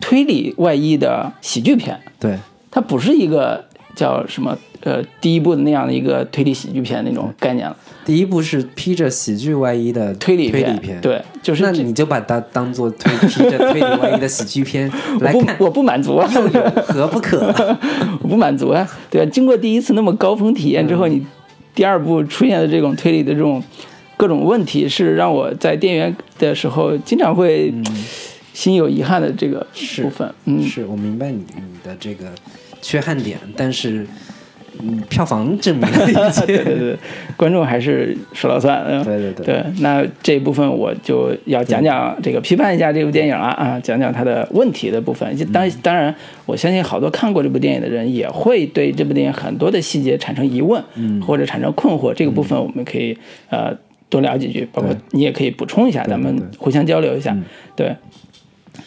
[0.00, 2.36] 推理外衣的喜剧片，对。
[2.70, 17.46] 它不是一个叫什么呃第一部的那样的一个推理喜剧片那种概念了，第一部是披着喜剧外衣的推理片，推理片，，对，就是那你就把它当做推披着推理外衣的喜剧片我 来看，不我不满足啊，又有何不可？
[18.20, 19.30] 我不满足啊， 对吧？
[19.32, 21.24] 经过第一次那么高峰体验之嗯后，你
[21.76, 23.62] 第二部出现的这种推理的这种
[24.16, 27.72] 各种问题，是让我在电影院的时候经常会
[28.54, 29.66] 心有遗憾的这个
[30.00, 30.32] 部分。
[30.46, 32.32] 嗯，是我明白你你的这个
[32.80, 34.06] 缺憾点，但是
[34.82, 36.46] 嗯，票房证明了一对切。
[36.64, 36.96] 对对，
[37.36, 38.82] 观众还是说了算。
[38.88, 45.36] 嗯对对对对，那这一部分我就要讲讲这个批判一下这部电影了啊，讲讲它的问题的部分。
[45.36, 46.14] 就嗯当当然，
[46.46, 52.12] 我相信好多看过这部电影的人也会对这部电影很多的细节产生疑问，嗯或者产生困惑。
[52.12, 53.16] 这个部分我们可以
[53.50, 53.72] 呃
[54.08, 57.32] 多聊几句，包括你也可以补充一下，咱们对对互相交流一下。
[57.32, 57.44] 嗯
[57.76, 57.94] 对，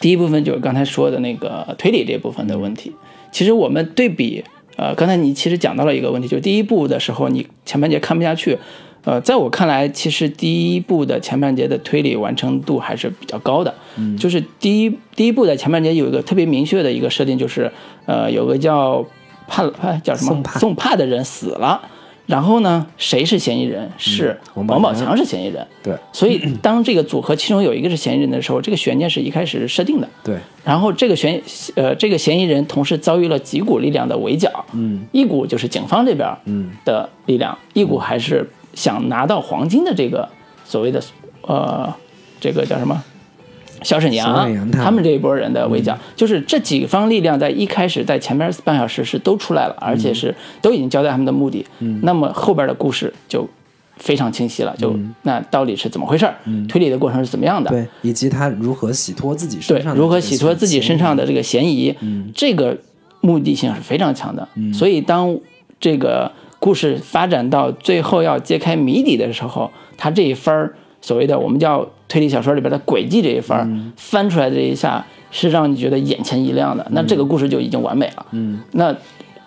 [0.00, 2.94] 第一部分就是刚才说的那个推理这部分的问题。
[3.32, 4.44] 其实我们对比，
[4.76, 8.58] 呃，刚才你其实讲到了一个问题，就是第一部的时候你前半节看不下去，
[9.04, 13.74] 呃，在我看来，其实第一部的前半节的推理完成度还是比较高的。
[13.96, 17.70] 嗯，就是第一第一部的前半节有一个特别明确的一个设定，就是
[18.06, 19.04] 呃，有个叫
[19.46, 21.80] 帕哎叫什么宋帕宋帕的人死了。
[22.28, 23.90] 然后呢，谁是嫌疑人？
[23.96, 25.66] 是王宝强是嫌疑人。
[25.82, 30.06] 对所以当这个组合其中有一个是嫌疑人的时候，这个悬念是一开始设定的。
[30.22, 31.42] 对然后这个嫌
[31.74, 40.28] 呃这个嫌疑人同时遭遇了几股力量的围剿，嗯，一股就是警方这边嗯的力量，一股还是想拿到黄金的这个
[40.66, 41.02] 所谓的
[41.42, 41.90] 呃
[42.38, 43.02] 这个叫什么
[43.82, 53.48] 小沈阳他们这一波人的围剿，就是这几方力量在一开始在前面半小时是都出来了，而且是都已经交代他们的目的，嗯，那么后边的故事就。
[54.00, 56.32] 非常清晰了，就、那到底是怎么回事儿？
[56.68, 57.68] 推理的过程是怎么样的？
[57.68, 61.92] 对，以及他如何洗脱自己身上，的如何洗脱自己身上的的这个嫌疑，
[62.32, 62.78] 这个
[63.20, 64.48] 目的性是非常强的。
[64.72, 65.36] 所以当
[65.80, 76.86] 这个故事发展到最后要揭开谜底的时候，他这一分儿所谓的我们叫推理小说里边的轨迹这一分儿、翻出来的这一下，是让你觉得眼前一亮的。
[76.90, 78.26] 那这个故事就已经完美了。
[78.32, 78.94] 嗯，那。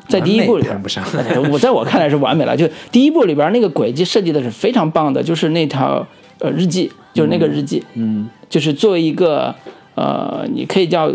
[0.08, 0.82] 在第一部里边
[1.50, 2.58] 我在我看来是完美了。
[2.58, 6.06] 就第一部里边那个轨迹设计的是非常棒的，就是那条
[6.40, 9.56] 呃日记，就是那个日记，嗯就是作为一个
[9.96, 11.10] 呃，你可以叫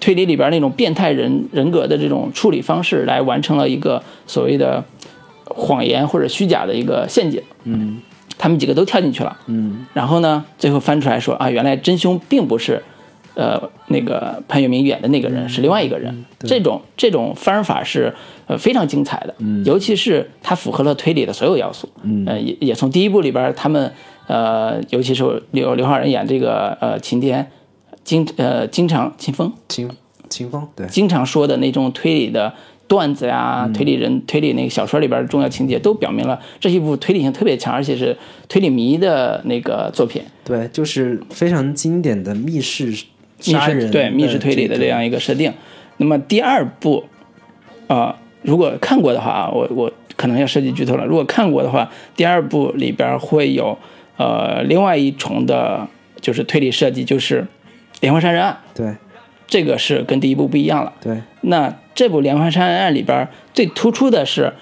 [0.00, 4.82] 推理里边那种变态人人格的这种处理方式，来完成了一个所谓的
[5.44, 7.42] 谎言或者虚假的一个陷阱。
[7.64, 8.00] 嗯
[8.40, 9.86] 他们几个都跳进去了，嗯。
[9.92, 12.82] 然后呢，最后翻出来说啊，原来真凶并不是。
[13.34, 18.12] 呃，那个潘粤明演的那个人是另外一个人，这种这种方法是
[18.48, 22.24] 呃非常精彩的，尤其是它符合了推理的所有要素，嗯。
[22.26, 23.90] 呃，也也从第一部里边他们
[24.26, 27.50] 呃，尤其是刘刘昊然演这个呃秦天，
[28.02, 29.88] 经呃经常秦风秦
[30.28, 30.86] 秦风对。
[30.88, 32.52] 经常说的那种推理的
[32.90, 38.16] 段子呀，推理人推理那个小说里边的重要情节，都表明了这是一部推理性特别强，而且是
[38.48, 40.20] 推理迷的那个作品。
[40.42, 42.94] 对，就是非常经典的密室密
[43.38, 45.52] 室杀人对密室推理的这这样一个设定。
[45.98, 47.04] 那么第二部
[47.86, 51.06] 呃，如果看过的话啊，我我可能要涉及剧透了。
[51.06, 53.78] 如果看过的话，第二部里边会有
[54.16, 55.86] 呃另外一重的，
[56.20, 57.46] 就是推理设计，就是
[58.00, 58.96] 连环杀人案，对
[59.46, 60.92] 这个是跟第一部不一样了。
[61.00, 64.52] 对，那这部连环杀人案里边最突出的是，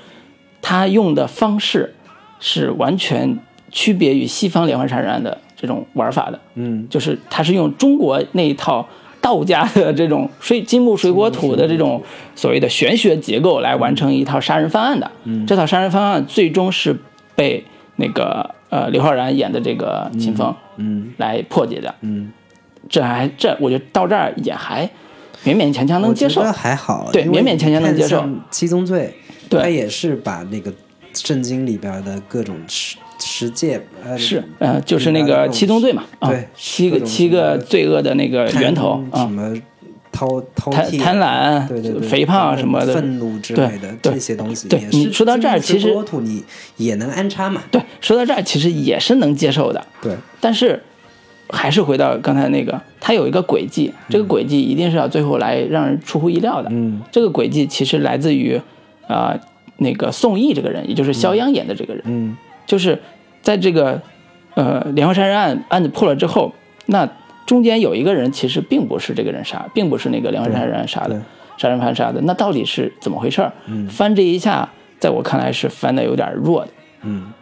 [0.61, 1.95] 他用的方式
[2.41, 3.39] 是完全
[3.71, 6.41] 区别于西方连环杀人案的这种玩法的。
[6.55, 8.89] 嗯就是他是用中国那一套
[9.21, 12.03] 道家的这种水金木水火土的这种
[12.35, 15.11] 所谓的玄学结构来完成一套杀人方案的。
[15.25, 16.97] 嗯这套杀人方案最终是
[17.35, 17.65] 被
[17.97, 21.95] 那个呃刘昊然演的这个秦风嗯来破解的。
[22.01, 22.33] 嗯，
[22.89, 24.89] 这还这我觉得到这儿也还
[25.45, 26.43] 勉勉强强能接受。
[26.45, 28.25] 还好，对勉勉强强能接受。
[28.51, 29.15] 七宗罪，
[29.49, 29.63] 对。
[29.63, 30.73] 他也是把那个
[31.15, 39.53] 圣经里边的各种十十诫，呃，是，呃，就是那个七宗罪嘛，啊对，七个七个罪恶的那个源头啊，什么
[40.13, 46.45] 偷偷贪贪婪对对对，肥胖什么的愤怒之类的对这些东西，对你说到这儿其实国土你
[46.77, 50.83] 也能安插嘛，对，说到这儿其实也是能接受的，对，但是
[51.51, 56.69] 还是回到刚才那个，它有一个轨迹，这个轨迹一定是要最后来让人出乎意料的。
[56.71, 57.01] 嗯。
[57.11, 58.61] 这个轨迹其实来自于
[59.07, 59.35] 啊、
[59.79, 62.37] 那个宋轶这个人，也就是肖央演的这个人，嗯。
[62.67, 63.01] 就是
[63.41, 64.01] 在这个
[64.55, 66.53] 呃连环杀人案案子破了之后，
[66.87, 67.09] 那
[67.47, 71.23] 中间有一个人其实并不是这个人杀，并不是那个连环杀人案杀的，
[71.57, 73.53] 杀人犯杀的，那到底是怎么回事儿？
[73.67, 73.89] 嗯。
[73.89, 76.71] 翻这一下，在我看来是翻的有点弱的。
[77.05, 77.33] 嗯。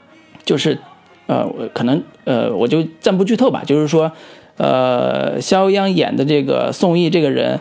[0.45, 0.79] 就是，
[1.26, 4.10] 呃，我可能呃，我就暂不剧透吧，就是说，
[4.56, 7.58] 呃，肖央演的这个宋轶这个人，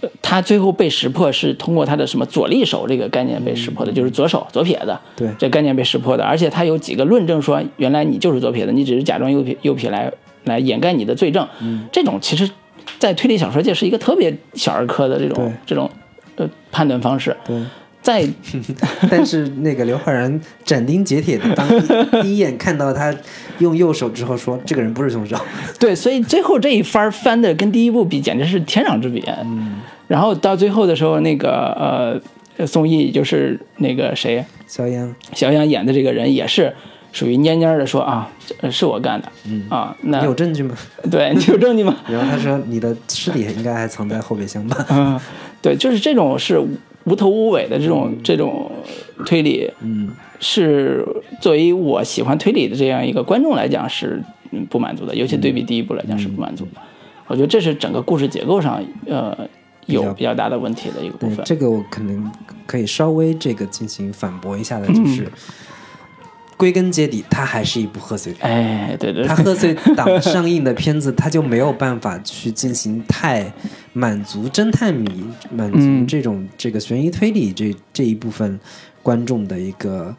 [0.00, 5.28] 呃他最后被识破是通过他的什么左利手这个概念被识破的，就是左手左撇子，对。
[5.38, 10.12] 这概念被识破的，而且他有几个论证说，原来你就是左撇子，你只是假装右撇右撇来
[10.44, 11.86] 来掩盖你的罪证，嗯。
[11.92, 12.50] 这种其实，
[12.98, 15.90] 在推理小说界是一个特别小儿科的这种这种
[16.36, 17.56] 呃判断方式，对。
[18.02, 18.28] 在
[19.08, 21.66] 但是那个刘昊然斩钉截铁的，当
[22.22, 23.14] 第一眼看到他
[23.58, 25.36] 用右手之后说，这个人不是凶手。
[25.78, 29.22] 对，所以最后这一番翻的跟第一部比，简直是天壤之别。
[29.44, 29.76] 嗯，
[30.08, 32.20] 然后到最后的时候，那个
[32.58, 36.74] 呃，宋轶就是那个谁，小杨，小杨演的这个人也是
[37.12, 38.28] 属于蔫蔫的说啊，
[38.60, 39.28] 这是我干的。
[39.46, 40.74] 嗯啊，那你有证据吗？
[41.08, 41.94] 对你有证据吗？
[42.08, 44.84] 然后他说，你的尸体应该还藏在后备箱吧？
[44.90, 45.20] 嗯，
[45.62, 46.60] 对，就是这种是
[47.04, 48.70] 无头无尾的这种、这种
[49.26, 50.10] 推理，嗯，
[50.40, 51.06] 是
[51.40, 56.80] 作为我喜欢推理的这样一个观众来讲是嗯不满足的，尤其对比第一部来讲是不满足的。
[57.26, 59.36] 我觉得这是整个故事结构上呃
[59.86, 61.44] 有比较大的问题的一个部，分。
[61.44, 62.30] 这个我可能
[62.66, 65.32] 可以稍微这个进行反驳一下的，嗯就是、
[66.62, 68.48] 归根结底，它还是一部贺岁片。
[68.48, 73.52] 哎，对对对，它贺岁档上映的片子，它就没有办法去进行太
[73.92, 78.60] 满足侦探迷、满足嗯这种这个悬疑推理这这一部分
[79.02, 80.14] 观众的一个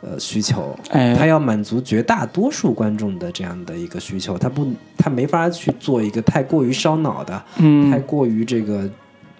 [0.00, 0.76] 呃需求。
[0.90, 8.90] 哎它要满足绝大多数观众的这样的一个需求，它不，它没法去做一个太过于烧脑的，嗯太嗯过于这个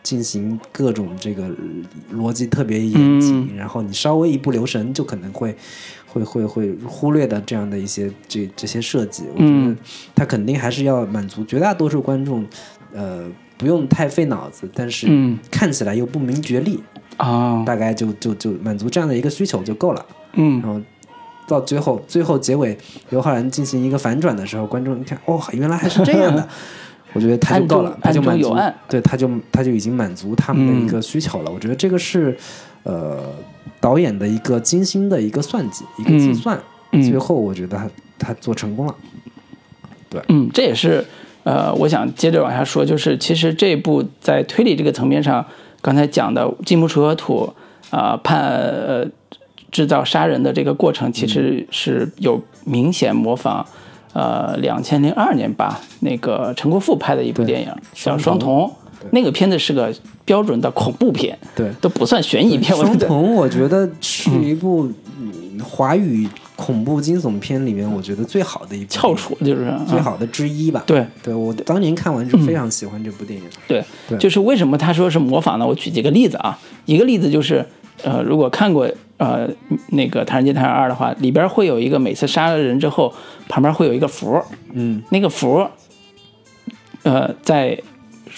[0.04, 1.50] 进行各种这个
[2.14, 5.52] 逻辑特别严谨，然后你稍微一不留神就可能会
[6.06, 9.76] 会会会忽略的这样的一些这这些设计，我觉得
[10.14, 12.46] 他肯定还是要满足绝大多数观众，
[12.92, 13.26] 呃，
[13.58, 16.82] 不用太费脑子，但是嗯看起来又不明觉厉，
[17.16, 20.80] 啊大概就就就满足这样的一个需求就够了，嗯然后。
[21.48, 22.76] 到最后，最后结尾，
[23.10, 26.48] 刘昊然进行一个反转的时候，观众一看，哦，原来还是这样的，
[27.14, 28.52] 我觉得他就够了，他就满足
[28.88, 31.52] 对，他就他就已经满足他们的一个需求了。
[31.52, 32.36] 我觉得这个是
[32.86, 33.18] 呃
[33.80, 36.58] 导演的一个精心的一个算计，一个计算，
[36.92, 38.94] 嗯最后我觉得他他做成功了。
[40.08, 41.04] 对嗯，这也是
[41.42, 45.44] 呃，我想接着往下说，就是其实这部在推理这个层面上，
[45.82, 47.52] 刚才讲的金木水火土
[47.90, 49.06] 啊、判呃
[49.70, 53.66] 制造杀人的这个过程，其实是有明显模仿。
[54.12, 58.62] 呃，两千零二年吧，那个陈国富拍的一部电影叫《双双瞳》，
[59.10, 59.92] 那个片子是个
[60.24, 62.76] 标准的恐怖片，对，都不算悬疑片。
[62.76, 64.90] 双瞳我觉得是一部
[65.20, 65.32] 嗯。
[65.64, 70.84] 华语恐怖惊悚片里面，我觉得最好的一部翘楚就是啊最好的之一吧。
[70.86, 71.04] 对。
[71.22, 73.44] 对我当年看完是非常喜欢这部电影。
[73.66, 74.18] 对，对。
[74.18, 75.66] 就是为什么他说是模仿呢？
[75.66, 77.64] 我举几个例子啊，一个例子就是，
[78.04, 78.86] 呃，如果看过
[79.16, 79.48] 呃
[79.92, 83.12] 那个《唐人街探案二》的话，里边会有一个每次杀了人之后，
[83.48, 84.38] 旁边会有一个符，
[84.74, 85.66] 嗯，那个符，
[87.02, 87.82] 呃，在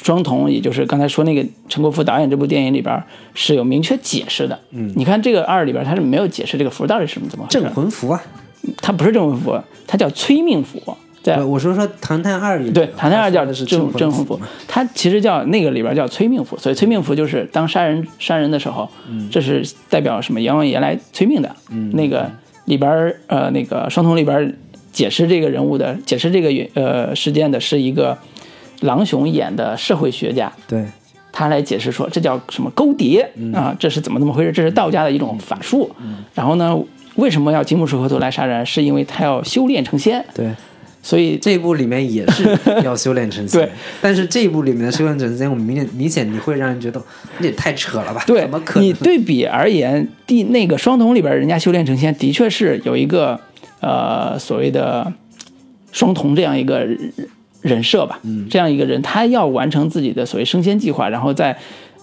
[0.03, 3.03] 双瞳，也就是刚才说那个陈国富导演这部电影里边
[3.34, 4.59] 是有明确解释的。
[4.70, 7.44] 嗯，你看这个二里边他是没有解释这个符到底是怎么。
[7.44, 8.22] 回事镇，魂符啊，
[8.80, 10.80] 它不是镇魂符，它叫催命符，
[11.22, 18.88] 对我我说说《唐探二》里，对，《唐探二》叫的是镇镇镇魂符，它其实叫那个里边叫催命符，所以催命符就是当杀人杀人的时候，
[19.30, 21.57] 这是代表什么阎王爷来催命的。
[21.70, 21.90] 嗯。
[21.94, 22.30] 那个
[22.66, 24.57] 里边呃那个双瞳里边
[24.92, 28.16] 解释这个人物的解释这个呃事件的是一个
[28.81, 30.85] 郎雄演的社会学家，对，
[31.33, 34.53] 他来解释说这叫什么勾叠、啊，这是怎么怎么回事？
[34.53, 35.91] 这是道家的一种法术。
[36.35, 36.79] 然后呢，
[37.16, 38.64] 为什么要金木水火土来杀人？
[38.64, 40.51] 是因为他要修炼成仙，对，
[41.03, 43.70] 所以这一部里面也是要修炼成仙， 对，
[44.01, 47.03] 但是这一部里面的修炼成仙，我们明显明显你会让人觉得
[47.41, 48.22] 这也太扯了吧？
[48.26, 48.89] 对怎么可能？
[48.89, 53.39] 你对比而言，第那个双瞳里边人家修炼成仙，的确是有一个
[53.81, 55.12] 呃所谓的
[55.91, 56.87] 双瞳这样一个
[57.69, 58.49] 人人设吧，嗯。
[58.49, 61.57] 这样一个人，他要完成自己的所谓升仙计划，然后在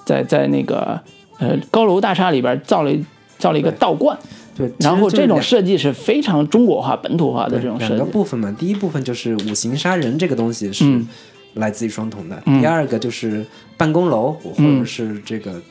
[0.05, 0.99] 在在那个
[1.39, 3.03] 呃高楼大厦里边造了一
[3.37, 4.17] 造了一个道观，
[4.55, 8.03] 对，然后这种设计是非常中国化、本土化的这种设计。
[8.11, 11.07] 部分嘛，第一部分就是五行杀人这个东西是嗯。
[11.55, 12.59] 来自于双瞳的，嗯。
[12.59, 13.45] 第二个就是
[13.77, 14.79] 办公楼或嗯。
[14.79, 15.61] 者是这个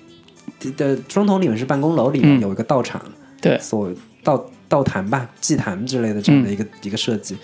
[0.79, 2.41] 的双瞳里面是办公楼里面嗯。
[2.41, 3.03] 有一个道场，
[3.41, 3.59] 对。
[3.59, 3.91] 所
[4.23, 6.53] 道道坛吧、祭坛之类的这样的嗯。
[6.53, 7.37] 一个、一个设计。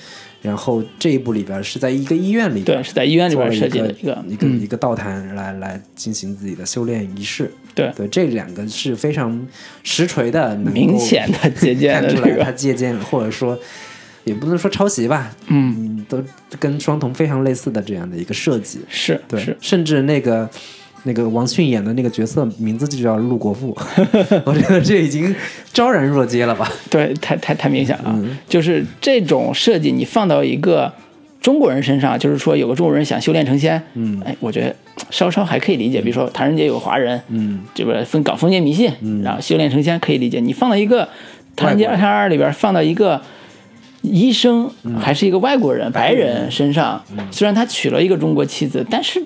[0.43, 4.61] 然后这一部里边是在一个医院里边，对，是在医院里边设计的一个一个嗯。
[4.61, 7.51] 一个道坛来来进行自己的修炼仪式。
[7.75, 7.93] 对。
[7.97, 9.47] 对，这两个是非常
[9.83, 13.59] 实锤的，明显的借鉴看的这出来他，借鉴，或者说
[14.25, 16.23] 也不能说抄袭吧，嗯，嗯，都
[16.59, 18.81] 跟双瞳非常类似的这样的一个设计。
[18.89, 20.49] 是对，是，甚至那个
[21.05, 23.77] 那个王迅演的那个角色名字就叫陆国富，
[24.45, 25.35] 我觉得这已经
[25.73, 26.71] 昭然若揭了吧？
[26.91, 28.37] 对，太太太明显了，嗯。
[28.49, 30.93] 就是这种设计，你放到一个
[31.41, 34.21] 中国人身上，就是说有个中国人想修炼成仙，嗯。
[34.25, 34.77] 哎，我觉得
[35.11, 36.01] 稍稍还可以理解。
[36.01, 39.23] 比如说唐人街有个华人，嗯，这个分搞封建迷信，嗯。
[39.23, 40.39] 然后修炼成仙可以理解。
[40.41, 41.09] 你放到一个
[41.57, 43.21] 唐人街二三二里边，放到一个
[44.03, 44.99] 医生，嗯。
[44.99, 49.23] 还是一个外国人、白人身上，虽然他娶了一个中国妻子，但是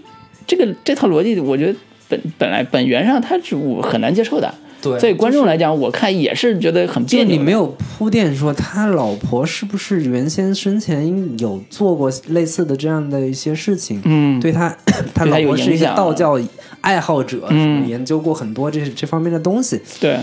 [0.47, 1.79] 这个这套逻辑，我觉得
[2.09, 4.53] 本本来本源上他是我很难接受的。
[4.83, 7.37] 对所以观众来讲，我看也是觉得很就别扭。
[7.39, 14.77] 你没有铺垫说他老婆是不是原先生前有做过类似的这样的一些事情，嗯，对他
[15.15, 16.39] 他老婆是一个道教
[16.83, 20.19] 爱好者，嗯研究过很多这这方面的东西，对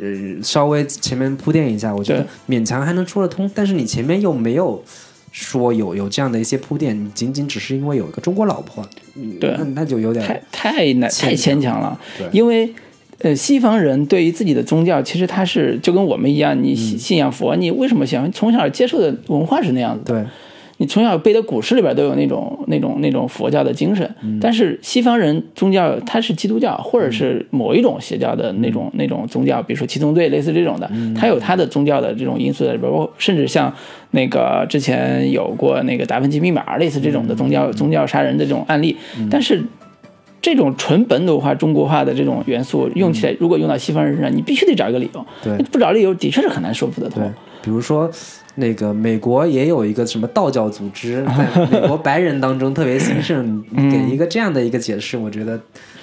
[0.00, 3.50] 呃，稍微前面铺垫一下，我觉得勉强还能说得通。
[3.54, 4.82] 但是你前面又没有
[5.44, 8.84] 说有有这样的一些铺垫，你仅仅只是因为有一个中国老婆，
[9.14, 12.72] 嗯对那那就有点太难太牵强了对，因为。
[13.20, 18.30] 呃，西方人对于自己的宗教，其实他是就跟我们一样，你信信仰佛，你为什么信仰？
[18.30, 20.28] 从小接受的文化是那样子的，对
[20.78, 24.08] 你从小背的古诗里边都有那种那种那种佛教的精神，
[24.40, 33.72] 但是西方人宗教它是基督教或者是某一种邪教的那种、那种宗教，比如说七宗罪类似这种的，它有它的宗教的这种因素在里边，甚至像
[34.12, 38.96] 那个之前有过那个达芬奇密码类似这种的宗教、宗教杀人的这种案例，
[39.30, 39.62] 但是。
[40.40, 45.26] 这种纯本土化、中国化的这种元素用起来，如果用到西方人身上，你必须得找一个理由。
[45.42, 47.28] 对不找理由，的确是很难说服得通对。，
[47.60, 48.08] 比如说。
[48.58, 55.60] 那个美国也有一个什么道教组织， 在美国白人当中特别兴盛， 嗯给一个这样的一个解释，我觉得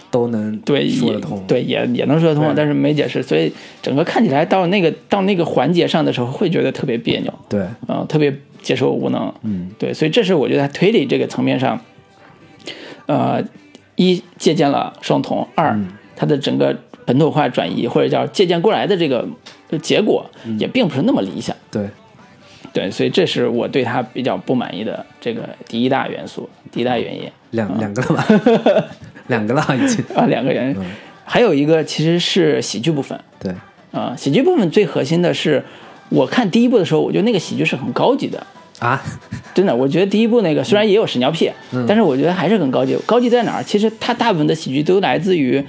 [0.09, 1.43] 都能对，也说得通。
[1.47, 3.51] 对，也也能说得通，但是没解释，所以
[3.81, 7.61] 整个看起来到那个到那个环节上的时候，会觉得特别别扭，对。
[7.87, 11.79] 嗯、特别接受无能，嗯，对，所以这是我觉得在推理这个层面上，
[13.05, 13.43] 呃，
[13.95, 15.87] 一借鉴了双瞳，二、嗯。
[16.17, 16.73] 它的整个
[17.05, 19.27] 本土化转移或者叫借鉴过来的这个
[19.69, 20.57] 呃结果，嗯。
[20.57, 21.89] 也并不是那么理想，对，
[22.75, 27.31] 对，所以这是我对他比较不满意的这个第一大元素，第一大原因。
[27.51, 28.27] 两两个了吧，
[29.27, 30.03] 两个了已经。
[30.13, 30.75] 啊，两个原因，
[31.23, 33.53] 还有一个其实是喜剧部分对，
[33.93, 35.63] 啊、喜剧部分最核心的是，
[36.09, 38.45] 我看第一部的时候，我觉得那个喜剧是很高级的，
[38.79, 39.01] 啊，
[39.55, 41.49] 真的，我觉得第一部那个虽然也有屎尿屁，
[41.87, 42.97] 但是我觉得还是很高级。
[43.05, 43.63] 高级在哪儿？
[43.63, 45.63] 其实它大部分的喜剧都来自于。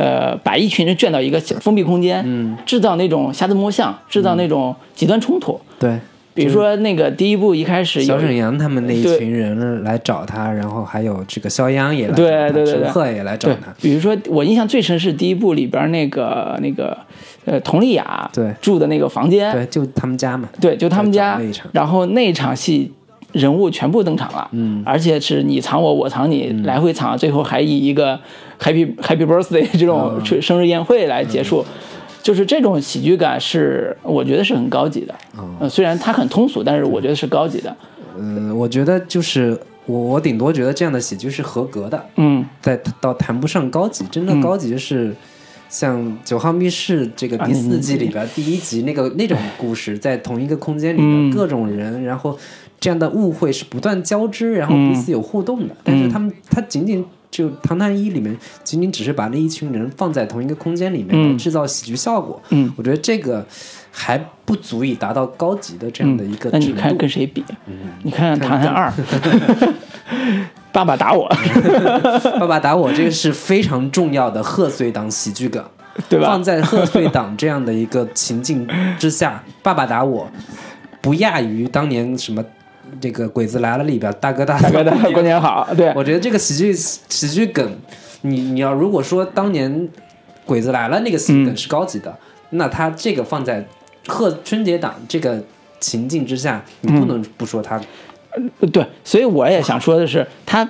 [0.00, 5.60] 呃，把一群人圈到一个小封闭空间，嗯，制造那种瞎子摸象，制造那种极端冲突。
[5.76, 5.98] 对，
[6.38, 16.96] 比如说那个第一部一开始小沈阳他们那一群人来找他，然后还有这个肖央也来找对他，对对对陈赫也来找他，，比如说我印象最深是第一部里边那个那个
[17.44, 21.40] 呃佟丽娅对住的那个房间，对，就他们家嘛，对，就他们家
[21.72, 22.92] 然后那一场戏
[23.32, 28.18] 人物全部登场了，嗯，而且是你藏我，我藏你，来回藏，最后还以一个
[28.60, 31.64] Happy Happy Birthday 这种生生日宴会来结束。
[32.28, 35.14] 就是这种喜剧感是，我觉得是很高级的。
[35.58, 37.74] 呃，虽然它很通俗，但是我觉得是高级的。
[38.18, 45.16] 嗯，我觉得就是我我顶多觉得这样的喜剧是合格的，嗯，在倒谈不上高级，真的高级是。
[45.70, 52.38] 像《九号密室》这个第四季里边第一集那个那种故事，在同一个空间里边，嗯各种人，然后
[52.80, 55.74] 这样的误会是不断交织，然后彼此有互动的。
[55.84, 63.44] 但是他们他仅仅就《唐探一》里面仅仅只是把那一群人放在同一个空间里面制造喜剧效果，嗯我觉得这个
[63.90, 66.72] 还不足以达到高级的这样的一个嗯那你。
[66.72, 67.44] 看跟谁比？
[67.66, 68.90] 嗯你看《唐探二》，
[70.72, 71.28] 爸爸打我，
[72.38, 75.64] 爸爸打我这个是非常重要的贺岁档喜剧梗，
[76.08, 76.42] 对吧放？
[76.42, 78.66] 在贺岁档这样的一个情境
[78.98, 80.30] 之下，爸爸打我
[81.00, 82.44] 不亚于当年什么
[83.00, 87.76] 这个《鬼子来了》里边大哥大大哥大过年好，对，我觉得这个喜剧喜剧梗，
[88.22, 89.72] 你你要如果说当年
[90.44, 92.16] 《鬼子来了》那个喜剧梗嗯是高级的，
[92.50, 93.66] 那他这个放在
[94.06, 95.42] 贺春节档这个
[95.80, 97.80] 情境之下，你不能不说他
[98.72, 100.68] 对，所以我也想说的是，他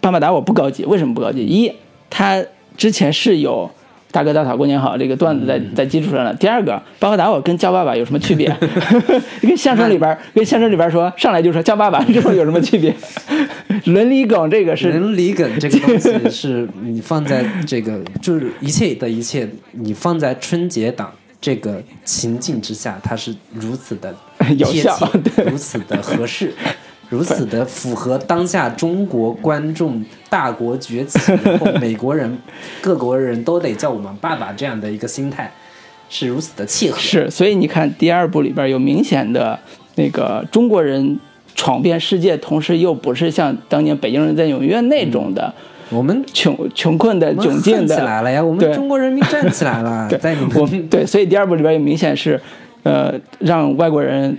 [0.00, 1.40] 爸爸打我不高级，为什么不高级？
[1.44, 1.72] 一，
[2.10, 2.44] 他
[2.76, 3.70] 之前是有。
[4.16, 6.32] 大哥大嫂过年好这个段子在嗯在基础上了。
[6.36, 8.50] 第二个，巴格达我跟叫爸爸有什么区别？
[9.42, 12.94] 跟相声里边跟相声里边说上来就说叫爸爸，这种有什么区别？
[13.84, 24.14] 伦理梗这个是伦理梗这个东西是你放在这个 就是一切的一切，你放在春节档这个情境之下，它是如此的
[24.56, 26.54] 有贴效切如此的合适。
[27.08, 32.36] 如此的符合当下中国观众大国崛起以后， 美国人、
[32.80, 35.52] 各国人都得叫我们爸爸这样的一个心态，
[36.08, 36.98] 是如此的契合。
[36.98, 39.58] 是，所以你看第二部里边有明显的
[39.94, 41.18] 那个中国人
[41.54, 45.54] 闯遍世界，同时又不是像当年北京人在纽约那种的
[45.90, 48.42] 我们穷穷困的窘境的起来了呀！
[48.42, 52.40] 我们中国人民站起来了， 在你我们对，所以第二部里边也明显是，
[52.82, 54.36] 呃，让外国人，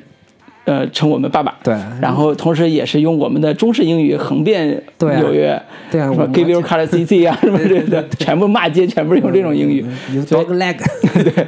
[0.68, 1.58] 呃，称我们爸爸。
[1.64, 5.60] 对然后同时也是用我们的中式英语横遍纽约，
[5.90, 9.86] 对啊什么 give your car CC 啊，什么之类的，全部骂街，全部用这种英语。
[10.26, 10.76] Dog leg。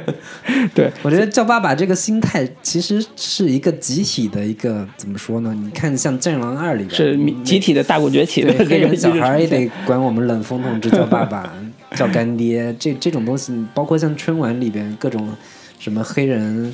[0.74, 5.54] 对， 我觉得叫爸爸这个心态其实是一个集体的一个怎么说呢？
[5.54, 11.52] 你看像《战狼二》里边是集体的大国崛起黑人小孩也得管我们冷风同志叫爸爸，
[11.94, 15.28] 叫干爹，这这种东西，包括像春晚里边各种
[15.78, 16.72] 什么黑人。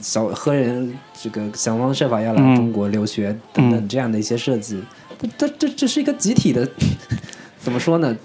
[0.00, 4.80] 小黑人这个想方设法要来嗯中国留学等等嗯这样的一些设计，
[5.18, 6.68] 这这这这是一个集体的，
[7.58, 8.16] 怎么说呢？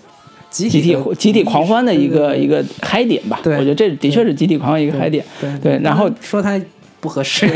[0.49, 3.39] 集集体集体狂欢的一个一个嗨点吧。
[3.43, 5.25] 对我觉得这的确是集体狂欢一个嗨点。
[5.41, 6.61] 对对，然后说他
[6.99, 7.47] 不合适，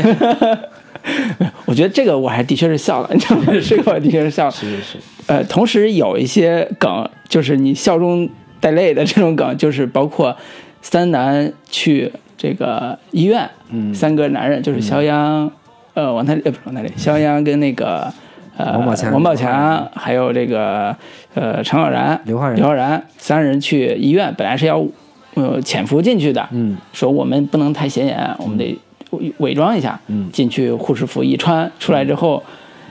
[1.64, 3.44] 我觉得这个我还的确是笑了，你知道吗？
[3.64, 4.50] 这个我的确是笑了。
[4.50, 4.98] 是是是，
[5.28, 10.36] 呃，同时有一些梗，就是你笑中带泪的这种梗，就是包括
[10.82, 13.92] 三男去这个医院，嗯。
[13.92, 15.50] 三个男人就是肖央，
[15.92, 18.10] 呃，王太利，呃，不是王太利，肖央跟那个
[18.56, 19.12] 呃王宝强。
[19.12, 20.96] 王宝强，还有这个
[21.34, 22.56] 呃陈浩然、刘昊然。
[22.56, 24.82] 刘昊然三人去医院，本来是要
[25.34, 26.78] 呃潜伏进去的，嗯。
[26.92, 28.78] 说我们不能太显眼，我们得
[29.10, 30.30] 伪伪装一下，嗯。
[30.32, 32.42] 进去护士服一穿，出来之后，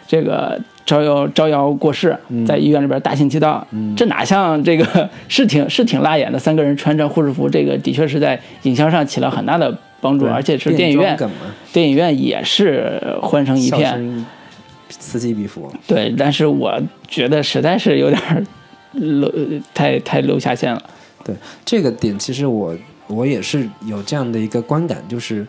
[0.05, 2.17] 这个招摇招摇过市，
[2.47, 11.19] 在医院里边大行其道，这哪像这个 是挺是挺辣眼的，三个人穿着护士服，这个的确是在影像上起了很大的帮助，而且是电影院
[11.73, 14.25] 电影院也是欢声一片，
[14.87, 15.69] 此起彼伏。
[15.85, 18.41] 对，但是我觉得实在是有点儿
[18.93, 19.29] 露
[19.73, 20.81] 太太露下线了，
[21.25, 21.35] 对
[21.65, 22.73] 这个点，其实我
[23.07, 25.45] 我也是有这样的一个观感，就是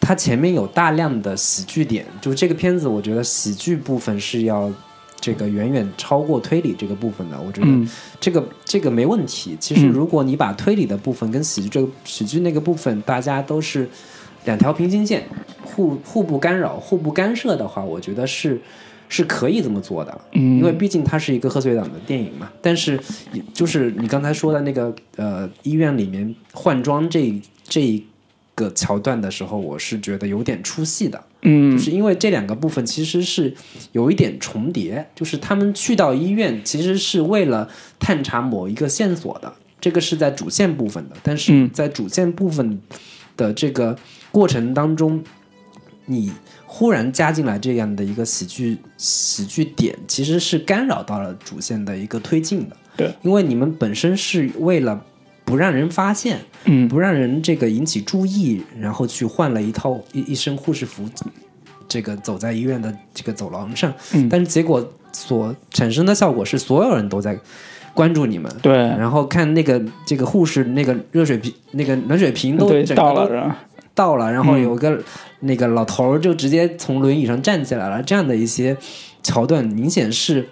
[0.00, 4.72] 它前面有大量的喜剧点，就这个片子，我觉得喜剧部分是要
[5.20, 7.40] 这个远远超过推理这个部分的。
[7.40, 7.88] 我觉得嗯
[8.18, 9.56] 这个、这个没问题。
[9.60, 13.88] 其实嗯如果你把推理的部分跟喜剧这个喜剧那个部分，大家都是
[14.46, 15.24] 两条平行线，
[15.62, 18.60] 互互不干扰、互不干涉的话，我觉得是。
[19.12, 22.48] 是可以这么做的，嗯因为毕竟它是一个贺岁档的电影嘛。
[22.62, 22.92] 但是，
[23.32, 27.34] 也就是你刚才说的那个呃，医院里面换装这
[27.64, 28.06] 这一
[28.64, 31.72] 个桥段的时候，我是觉得有点出戏的，嗯。
[31.72, 33.52] 就是因为这两个部分其实是
[33.92, 41.70] 有一点重叠，就是他们去到医院其实是为了探查某一个线索的，这个是在主线部分的，但是嗯。
[41.72, 42.78] 在主线部分
[43.36, 43.96] 的这个
[44.30, 45.22] 过程当中，
[46.06, 46.30] 你
[46.66, 52.76] 忽然加进来这样的一个喜剧喜剧点，其实是干扰到了主线的一个推进的。
[52.96, 55.04] 对，因为你们本身是为了
[55.44, 56.88] 不让人发现，嗯。
[56.88, 61.08] 不让人这个引起注意，然后去换了一套一一身护士服，
[61.88, 64.28] 这个走在医院的这个走廊上，嗯。
[64.28, 67.38] 但是结果所产生的效果是所有人都在
[67.92, 68.74] 关注你们，对。
[68.74, 73.58] 然后看那个这个护士那个热水瓶那个暖水瓶都对整个都到了是吧？
[73.92, 75.02] 到了，然后嗯有个、
[75.40, 78.74] 那个老头儿就直接从轮椅上站起来了，这样的一些
[79.22, 80.48] 桥段明显是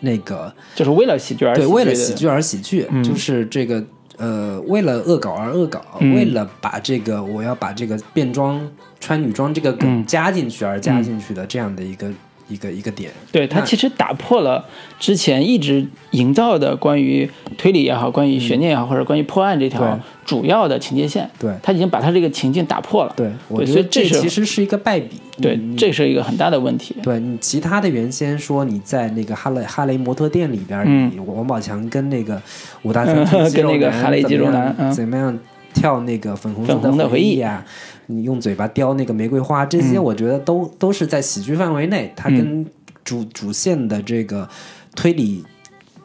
[0.00, 3.04] 那个就是为了喜剧而对为了喜剧而喜剧，嗯。
[3.04, 3.84] 就是这个
[4.18, 6.14] 呃，为了恶搞而恶搞，嗯。
[6.14, 8.60] 为了把这个我要把这个变装
[8.98, 10.06] 穿女装这个梗嗯。
[10.06, 12.10] 加进去而加进去的这样的一个、
[12.48, 13.10] 一个一个点。
[13.32, 14.64] 对它其实打破了
[14.98, 17.28] 之前一直营造的关于
[17.58, 21.28] 推理也好、关于悬念也好，或者关于破案这条主要的情节线。
[21.38, 23.12] 对他已经把他这个情境打破了。
[23.16, 25.20] 对，我觉得这其实是一个败笔。
[25.38, 26.96] 对，这是一个很大的问题。
[27.02, 32.40] 对你其他的原先说你在那个哈雷哈雷摩托店里边，嗯你王宝强跟那个
[32.84, 33.16] 武大三
[33.52, 35.38] 跟那个哈雷肌肉男嗯怎么样
[35.76, 37.64] 跳那个粉红色粉红的回回忆啊，
[38.06, 42.66] 你用嘴巴叼那个玫瑰花，这些嗯我觉得都、都是在喜剧范围内，它跟
[43.04, 44.48] 主、主线的这个
[44.96, 45.44] 推理。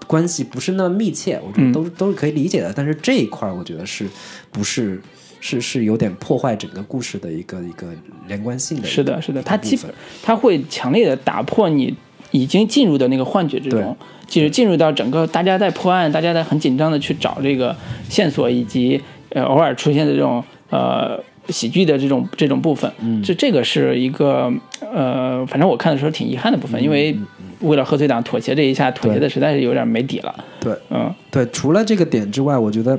[0.08, 2.74] 关系不是那么密切，我觉得嗯都、都是可以理解的。
[2.76, 4.06] 但是这一块儿，我觉得是
[4.52, 5.02] 不是
[5.40, 7.88] 是是有点破坏整个故事的一个一个
[8.28, 8.86] 连贯性的。
[8.86, 11.96] 是的，是的，它基本它会强烈的打破你
[12.32, 13.96] 已经进入的那个幻觉之中，
[14.28, 17.74] 就是进入到整个大家在破案，大家在很紧张的去找这个
[18.10, 19.02] 线索，以及
[19.32, 21.20] 呃偶尔出现的这种呃
[21.50, 22.92] 喜剧的这种这种部分。
[23.00, 24.52] 嗯，这这个是一个
[24.94, 27.16] 呃，反正我看的时候挺遗憾的部分，因为
[27.62, 30.34] 为了贺岁档妥协这一下，妥协的实在是有点没底了。
[30.60, 31.14] 对，嗯。
[31.30, 32.98] 对，除了这个点之外，我觉得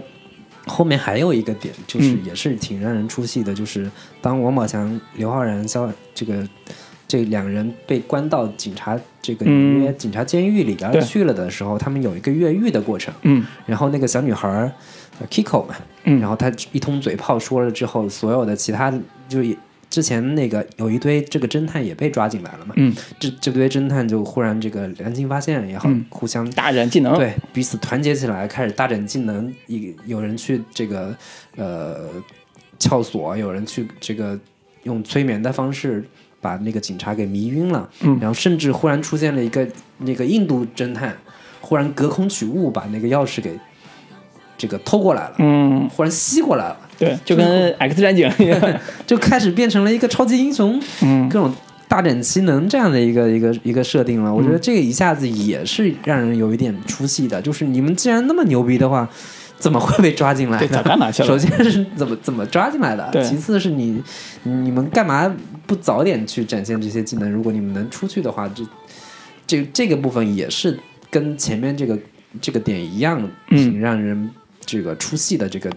[0.66, 2.18] 后面还有一个点，就是嗯。
[2.24, 6.46] 也是挺让人出戏的，就是当王宝强、刘昊然、肖这个
[7.08, 9.78] 这两人被关到警察这个嗯。
[9.78, 13.44] 纽约警察监狱里边去了的时候，他们有一个越狱的过程，嗯。
[13.66, 14.72] 然后那个小女孩
[15.30, 18.92] Kiko 嘛，嗯然后他一通嘴炮说了之后，所有的其他
[19.28, 19.56] 就也
[19.88, 27.14] 之前那个有一堆这个侦探也被抓进来了嘛，嗯，这这堆侦探就忽然这个良心发现也好，嗯互相大展技能。
[27.16, 29.52] 对彼此团结起来，开始大展技能。
[29.66, 31.14] 一有人去这个
[31.56, 32.08] 呃
[32.78, 34.38] 撬锁，有人去这个
[34.84, 36.02] 用催眠的方式
[36.40, 37.88] 把那个警察给迷晕了。
[38.00, 41.14] 嗯然后甚至忽然出现了一个那个印度侦探，
[41.60, 43.58] 忽然隔空取物，把那个钥匙给
[44.62, 48.60] 这个偷过来了，嗯，忽然吸过来了，对，就跟 X 战警一样。
[49.04, 50.80] 就开始变成了一个超级英雄。
[51.02, 51.52] 嗯各种
[51.88, 54.32] 大展其能这样的一个一个一个设定了。
[54.32, 59.08] 我觉嗯得这个一下子也是让人有一点出戏的，就是你们既然那么牛逼的话。
[59.58, 60.78] 怎么会被抓进来对呢？
[60.78, 64.02] 早干嘛去了首先是怎么怎么抓进来的，其次是你
[64.42, 65.32] 你们干嘛
[65.68, 67.30] 不早点去展现这些技能？
[67.30, 68.64] 如果你们能出去的话，这
[69.46, 70.76] 这这个部分也是
[71.12, 71.96] 跟前面这个
[72.40, 74.28] 这个点一样，嗯挺让人
[74.72, 75.70] 这个出戏的这个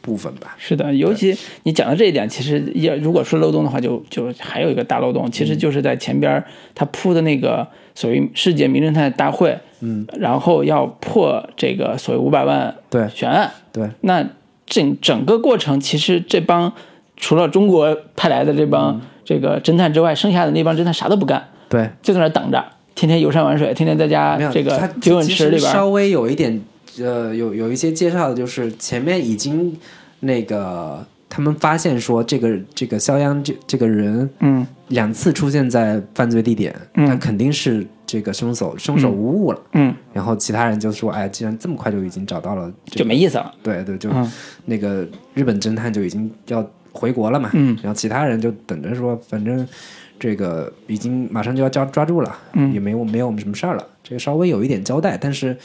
[0.00, 0.56] 部分吧。
[0.58, 6.44] 是的，尤其你讲到这一点，其实要如果说漏洞的话就，就还有一个大漏洞，其实就是在前边儿
[6.74, 13.08] 他铺的那个所谓世界名侦探大会，嗯，然后要破这个所谓五百万对。
[13.14, 14.26] 悬案，对，那
[14.66, 16.72] 整整个过程，其实这帮
[17.16, 19.00] 除了中国派来的这帮嗯。
[19.22, 22.64] 这个侦探之外，剩下的那帮侦探啥都不干，对，就在那儿等着，
[22.96, 26.60] 天天游山玩水，天天在家，这个它九泳池里边儿，稍微有一点，
[26.98, 29.76] 呃，有有一些介绍的，就是前面已经
[30.20, 39.60] 那个他们发现说这个这个肖央这这个人嗯两次出现在犯罪地点，嗯他肯定是这个凶手，凶手无误了。
[39.74, 44.32] 嗯，然后其他人就说：“哎，既然这么快就已经找到了、这个，就没意思了，对对，就、嗯
[44.66, 49.64] 那个日本侦探就已经要回国了嘛，嗯然后其他人就等着说，反正
[50.18, 55.56] 这个已经马上就要抓抓住了，嗯也没有没有我们什么事儿了，这个稍微有一点交代，但是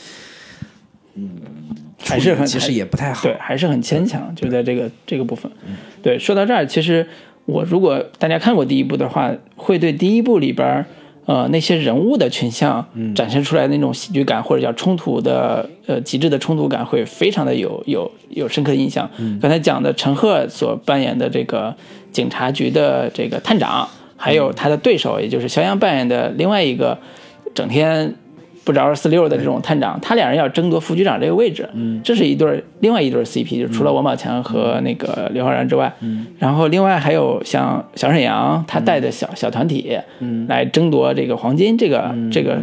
[2.03, 5.51] 还是很其实也不太好，对，还是很牵强，就在这个这个部分。
[6.03, 7.07] 对，说到这儿，其实
[7.45, 10.85] 我如果大家看过第一部的话，会对第一部里边儿
[11.25, 19.09] 呃那些人物的群像展现出来那种喜剧感，或者叫冲突的呃极致的冲突感，会非常的有有有深刻的印象。
[19.41, 21.75] 刚才讲的陈赫所扮演的这个
[22.11, 26.99] 警察局的这个探长，还有他的对手，也就是肖央扮演的另外一个
[27.55, 28.13] 整天
[28.65, 42.59] 不着四六的这种探长，他俩人要争夺副局长这个位置，嗯，这是一对儿另外一对儿 CP，就除了王宝强和那个刘昊然之外，嗯，然后另外还有像小沈阳他带的小、小团体，嗯，来争夺这个黄金这个、这个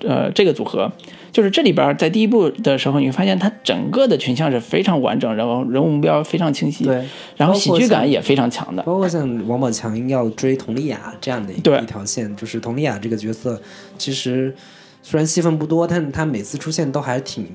[0.00, 0.90] 呃这个组合。
[1.32, 7.02] 就是这里边儿在第一部的时候，你会发现它整个的群像是非常完整，然后人物目标非常清晰，对，
[7.38, 11.78] 然后喜剧感也非常强的，包括像王宝强要追佟丽娅这样的一对。
[11.78, 13.58] 一条线，就是佟丽娅这个角色，
[13.96, 14.54] 其实
[15.02, 17.46] 虽然戏份不多，但他每次出现都还挺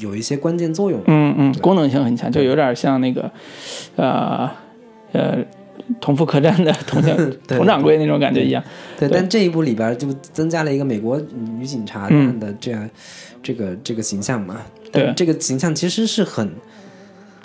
[0.00, 0.98] 有一些关键作用。
[1.00, 1.04] 的。
[1.06, 3.30] 嗯嗯，功能性很强，就有点像那个，
[3.94, 4.50] 呃
[5.12, 5.38] 呃，
[6.00, 8.62] 同福客栈的佟掌 对佟掌柜那种感觉一样。
[8.98, 9.16] 对，对。
[9.16, 11.20] 但这一部里边就增加了一个美国
[11.58, 12.08] 女警察
[12.40, 12.90] 的这样、
[13.42, 14.60] 这个这个形象嘛。
[14.90, 15.12] 对。
[15.16, 16.50] 这个形象其实是很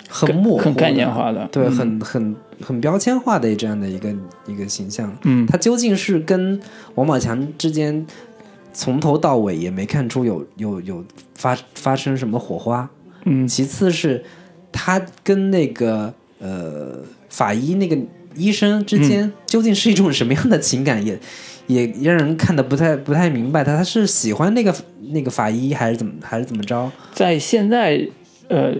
[0.08, 1.48] 很更模糊、很概念化的。
[1.52, 1.70] 对，嗯。
[1.76, 4.12] 很很很标签化的这样的一个
[4.46, 5.16] 一个形象。
[5.22, 5.46] 嗯。
[5.46, 6.60] 他究竟是跟
[6.96, 8.04] 王宝强之间
[8.72, 11.04] 从头到尾也没看出有有有
[11.34, 12.88] 发发生什么火花。
[13.24, 14.24] 嗯其次是
[14.72, 16.98] 他跟那个呃
[17.28, 17.96] 法医那个
[18.34, 21.18] 医生之间嗯究竟是一种什么样的情感，也
[21.68, 23.62] 也让人看得不太不太明白。
[23.62, 24.74] 他他是喜欢那个
[25.10, 26.90] 那个法医，还是怎么还是怎么着？
[27.12, 28.08] 在现在，
[28.48, 28.74] 呃，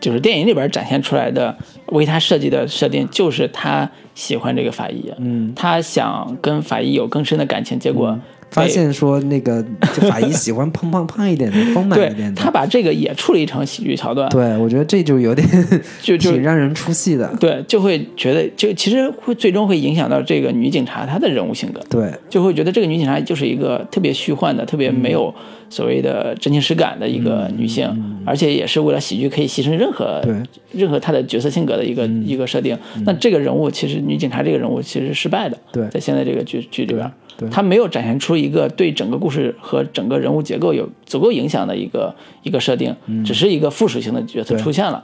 [0.00, 1.56] 就是电影里边展现出来的
[1.88, 9.64] 为他设计的设定，就是他喜欢这个法医，嗯，他想跟法医有更深的感情，结果被发现说那个
[10.08, 12.40] 法医喜欢胖胖胖一点的， 丰满一点的。
[12.40, 15.46] 他把这个也处理成喜剧桥段，对，我觉得这就有点
[16.00, 17.28] 就就挺让人出戏的。
[17.40, 25.34] 对，就会觉得就其实会最终会影响到这个女警察她的人物性格，对，就会觉得这个女警察就是一个特别虚幻的、特别没有
[25.74, 27.84] 所谓的真情实感的一个女性，
[28.24, 30.32] 而且也是为了喜剧可以牺牲任何对。
[30.70, 32.78] 任何她的角色性格的一个、一个设定。
[33.04, 35.88] 那这个人物其实女警察这个人物其实是失败的，对。
[35.88, 37.10] 在现在这个剧剧里边，
[37.50, 42.14] 她没有展现出一个对整个故事和整个人物结构有足够影响的一个
[42.44, 42.94] 一个设定，
[43.24, 45.02] 只是一个附属性的角色出现了。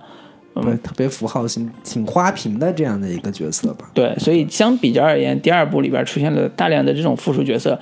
[0.63, 3.89] 对，特别符号性、挺花瓶的这样的一个角色吧。
[3.95, 7.79] 对，所以相比较而言，第二部里边出现了大量的这种附属角色，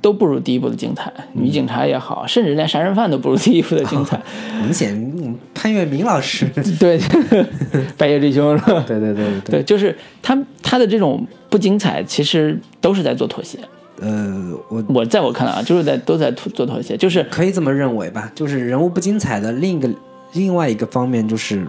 [0.00, 1.12] 都不如第一部的精彩。
[1.32, 4.20] 女警察也好，甚至连杀人犯都不如第一部的精彩。
[4.62, 6.46] 明显，嗯潘粤明老师，
[6.78, 6.98] 对，
[7.96, 8.84] 白夜追凶是吧？
[8.86, 13.58] 对对对对对，就是他他的这种不精彩，其实都是在做妥协。
[13.98, 19.88] 呃，我我在我看来啊，就是在都在做做妥协，就是可以这么认为吧，就是人物不精彩的另一个
[20.34, 21.66] 另外一个方面就是，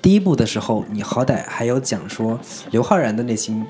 [0.00, 2.40] 第一部的时候，你好歹还有讲说
[2.70, 3.62] 刘昊然的内心，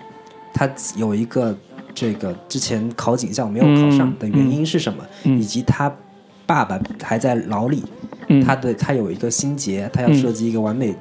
[0.53, 1.57] 他有一个
[1.95, 5.39] 这个之前考警校没有考上的原因是什么，嗯。
[5.39, 5.91] 以及他
[6.45, 7.83] 爸爸还在牢里，
[8.29, 8.43] 嗯。
[8.43, 10.95] 他的他有一个心结，他要设计一个完美、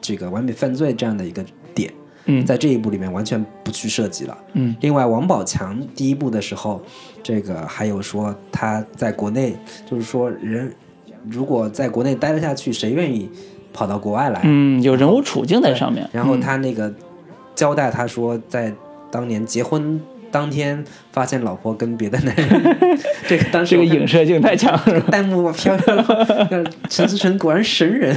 [0.00, 1.44] 这个完美犯罪这样的一个
[1.74, 1.92] 点，
[2.26, 2.46] 嗯。
[2.46, 4.38] 在这一部里面完全不去设计了。
[4.52, 4.74] 嗯。
[4.80, 6.80] 另外，王宝强第一部的时候，
[7.22, 9.56] 这个还有说他在国内，
[9.90, 10.72] 就是说人
[11.28, 13.28] 如果在国内待得下去，谁愿意
[13.72, 14.40] 跑到国外来？
[14.44, 16.08] 嗯有人物处境在上面。
[16.12, 16.40] 然后嗯。
[16.40, 16.92] 他那个
[17.54, 18.72] 交代他说，在
[19.10, 20.00] 当年结婚
[20.30, 22.78] 当天发现老婆跟别的男人，
[23.26, 25.00] 这个当时这个影射性太强了？
[25.10, 28.14] 弹幕飘飘了，陈思诚果然神人。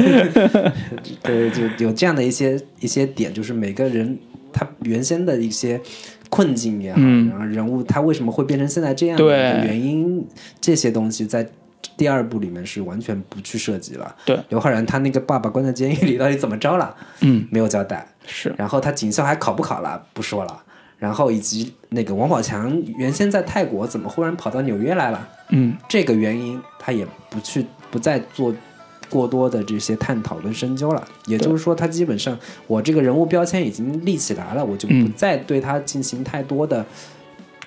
[1.24, 4.18] 对，就有这样的一些一些点，就是每个人
[4.51, 5.80] 他原先的一些
[6.30, 10.26] 困境也好，嗯然后人物他为什么会变成现在这样对的原因，
[10.60, 11.47] 这些东西在。
[11.95, 14.16] 第二部里面是完全不去涉及了。
[14.26, 16.95] 对，刘昊然他那个爸爸关在监狱里到底怎么着了？
[17.22, 18.05] 嗯，没有交代。
[18.26, 20.01] 是然后他警校还考不考了？
[20.14, 20.64] 不说了。
[20.99, 25.27] 然后以及那个王宝强原先在泰国，怎么忽然跑到纽约来了？
[25.51, 28.53] 嗯这个原因他也不去不再做
[29.09, 31.07] 过多的这些探讨跟深究了。
[31.25, 32.37] 也就是说，他基本上
[32.67, 36.85] 我这个人物标签已经立起来了，我就不嗯再对他进行太多的、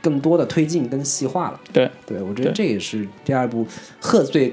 [0.00, 1.60] 更多的推进跟细化了。
[1.72, 3.66] 对，对我觉得这也是第二部
[3.98, 4.52] 贺岁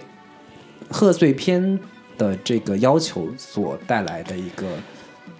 [0.89, 1.80] 贺岁片
[2.17, 4.65] 的这个要求所带来的一个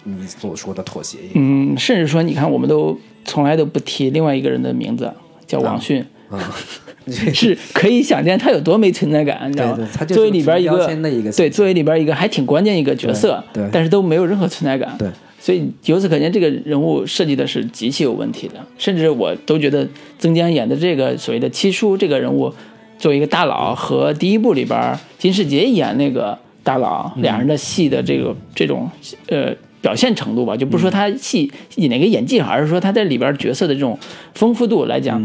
[0.04, 1.18] 你所说的妥协。
[1.34, 5.12] 嗯，甚至说，你看，我们都从来都不提另外一个人的名字，
[5.46, 6.38] 叫王迅，啊，
[7.06, 9.88] 是可以想见他有多没存在感，你知道吗？
[10.06, 13.70] 作为里边一个对，作为里边一个还挺关键一个角色，对对。
[13.72, 15.08] 但是都没有任何存在感，对。
[15.42, 22.52] 所以由此可见，这个人物设计的是极其有问题的，甚至我都觉得曾江演的这个所谓的七叔这个人物，
[22.98, 28.90] 作为一个大佬，和第一部里边金世杰演那个大佬，两人的戏的这个这种
[29.28, 29.50] 呃
[29.80, 33.98] 表现程度吧，就不是说他戏以哪个演技好，而是说他在里边角色的这种
[34.34, 35.22] 丰富度来讲，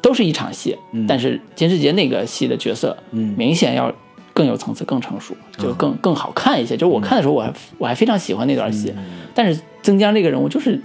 [0.00, 0.76] 都是一场戏。
[1.06, 3.34] 但是金世杰那个戏的角色，嗯。
[3.38, 3.92] 明显要
[4.34, 6.76] 更有层次、更成熟，就更更好看一些。
[6.76, 8.92] 就是我看的时候，我还我还非常喜欢那段戏，
[9.34, 10.80] 但是曾江这个人物就是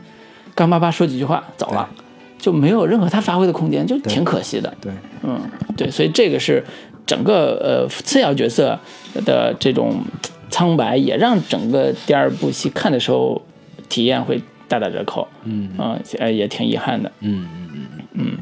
[0.54, 1.90] 干巴巴说几句话走了，
[2.38, 4.74] 就没有任何他发挥的空间，就挺可惜的。
[4.82, 4.92] 对，
[5.24, 5.40] 嗯，
[5.76, 6.64] 对，所以这个是
[7.06, 8.78] 整个呃次要角色
[9.26, 10.04] 的这种
[10.50, 13.42] 苍白，也让整个第二部戏看的时候
[13.90, 15.28] 体验会大打折扣。
[15.44, 17.12] 嗯嗯，呃，也挺遗憾的。
[17.22, 18.38] 嗯嗯嗯嗯，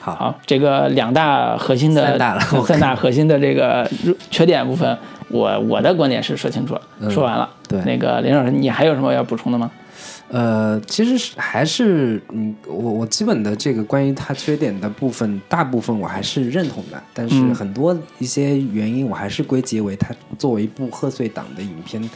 [0.00, 3.88] 好，好，这个两大核心的三大了 三大核心的这个
[4.30, 4.96] 缺点部分，
[5.28, 7.48] 我我的观点是说清楚了，说完了。
[7.52, 9.70] 嗯对那个林老师，你还有什么要补充的吗？
[10.30, 22.10] 呃，其实是还是嗯，我我基本的这个关于它缺点的部分，大部分我还是认同的，但是嗯很多一些原因，我还是归结为它作为一部贺岁档的影片，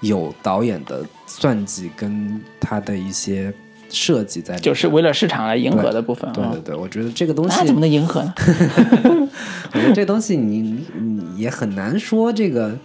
[0.00, 3.54] 有导演的算计跟他的一些
[3.88, 4.62] 设计在里面。
[4.62, 6.60] 就是为了市场来迎合的部分啊对对。
[6.62, 8.34] 对，我觉得这个东西那怎么能迎合呢？
[9.72, 12.76] 我觉得这东西你你你也很难说这个，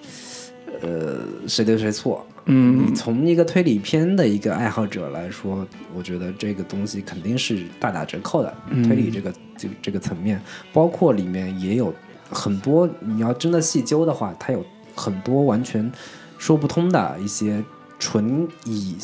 [0.82, 1.17] 呃，
[1.47, 2.24] 谁对谁错。
[2.50, 2.86] 嗯。
[2.86, 8.54] 你从一个推理片的一个爱好者来说，我觉得这个东西肯定是大打折扣的。
[8.70, 8.84] 嗯。
[8.84, 10.41] 推理这个这个这个层面，
[10.74, 11.93] 包括里面也有
[12.30, 15.89] 很多，你要真的细究的话，它有很多完全
[16.38, 17.64] 说不通的一些
[17.97, 18.97] 纯以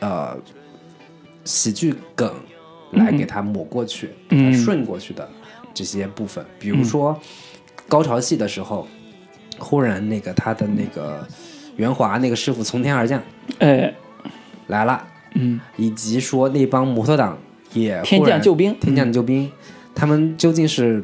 [0.00, 0.36] 呃
[1.44, 2.32] 喜剧梗
[2.92, 5.28] 来给它抹过去、它顺过去的
[5.72, 7.18] 这些部分，比如说
[7.88, 8.86] 高潮戏的时候，
[9.58, 11.26] 忽然那个他的那个
[11.80, 13.22] 袁华那个师傅从天而降。
[13.58, 13.90] 哎，
[14.66, 15.02] 来了，
[15.34, 17.38] 嗯，以及说那帮摩托党
[17.72, 18.76] 也天降救兵。
[18.78, 19.50] 天降救兵，
[19.94, 21.02] 他们究竟是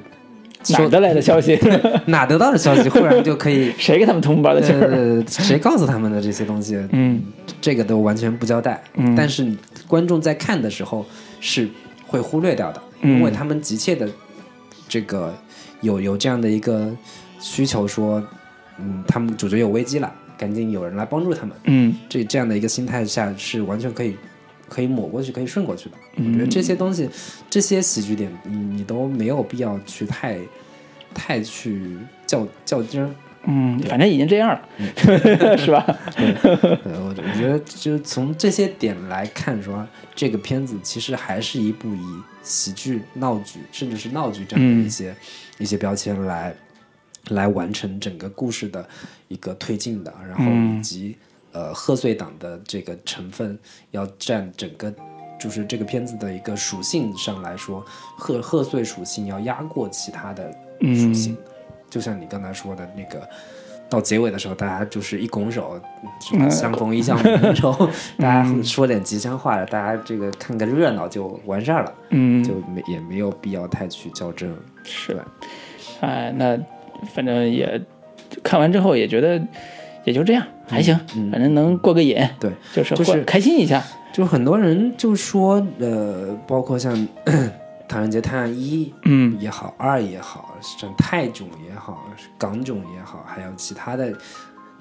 [0.63, 1.59] 说哪得来的消息？
[2.07, 4.63] 哪得到的消息，忽然就可以 谁给他们通报的？
[4.63, 4.91] 信儿？
[4.93, 6.77] 呃，谁告诉他们的这些东西？
[6.93, 7.23] 嗯，
[7.59, 8.83] 这个都完全不交代。
[8.97, 9.15] 嗯。
[9.17, 9.57] 但是你
[9.89, 11.07] 观众在看的时候
[11.41, 11.67] 是
[12.07, 13.17] 会忽略掉的，嗯。
[13.17, 14.07] 因为他们急切的
[14.87, 15.35] 这个
[15.81, 16.95] 有有这样的一个
[17.41, 18.23] 需求，说，
[18.79, 21.57] 嗯，他们主角有危机了，赶紧有人来帮助他们。
[21.65, 24.17] 嗯这这样的一个心态下是完全可以
[24.69, 25.97] 可以抹过去，可以顺过去的。
[26.17, 27.09] 嗯我觉得这些东西，
[27.49, 30.39] 这些喜剧点，你你都没有必要去太
[31.15, 33.11] 太去较较真儿。
[33.49, 34.69] 嗯，反正已经这样了，
[35.57, 35.87] 是吧？
[36.17, 36.35] 对，
[36.85, 42.01] 我我觉得就是从这些点来看说，这个片子其实还是一部以
[42.43, 45.15] 喜剧、闹剧，甚至是闹剧这样的一些、
[45.59, 46.53] 一些标签来
[47.31, 48.87] 来完成整个故事的
[49.29, 51.17] 一个推进的，然后以及、
[51.53, 53.59] 呃贺岁档的这个成分
[53.91, 54.93] 要占整个。
[55.39, 57.85] 就是这个片子的一个属性上来说，
[58.17, 60.51] 贺贺岁属性要压过其他的
[60.81, 61.37] 属性，
[61.91, 63.29] 就像你刚才说的那个，
[63.87, 65.79] 到结尾的时候，大家就是一拱手，
[66.51, 67.71] 相逢一笑泯恩仇，
[68.17, 74.51] 大家说点吉祥话，大家这个看个热闹就完事儿了，嗯，就没也没有必要太去较真。
[74.85, 75.13] 是。
[75.13, 75.27] 吧，
[76.01, 76.59] 哎，那
[77.13, 77.81] 反正也
[78.43, 79.41] 看完之后也觉得
[80.05, 80.99] 也就这样，还行，
[81.31, 83.83] 反正能过个瘾，对，就是就是开心一下。
[84.13, 86.97] 就很多人就说，呃，包括像
[87.87, 89.39] 《唐人街探案一》嗯。
[89.39, 92.03] 也好，二也好，像泰囧也好，
[92.39, 94.11] 港囧也好，还有其他的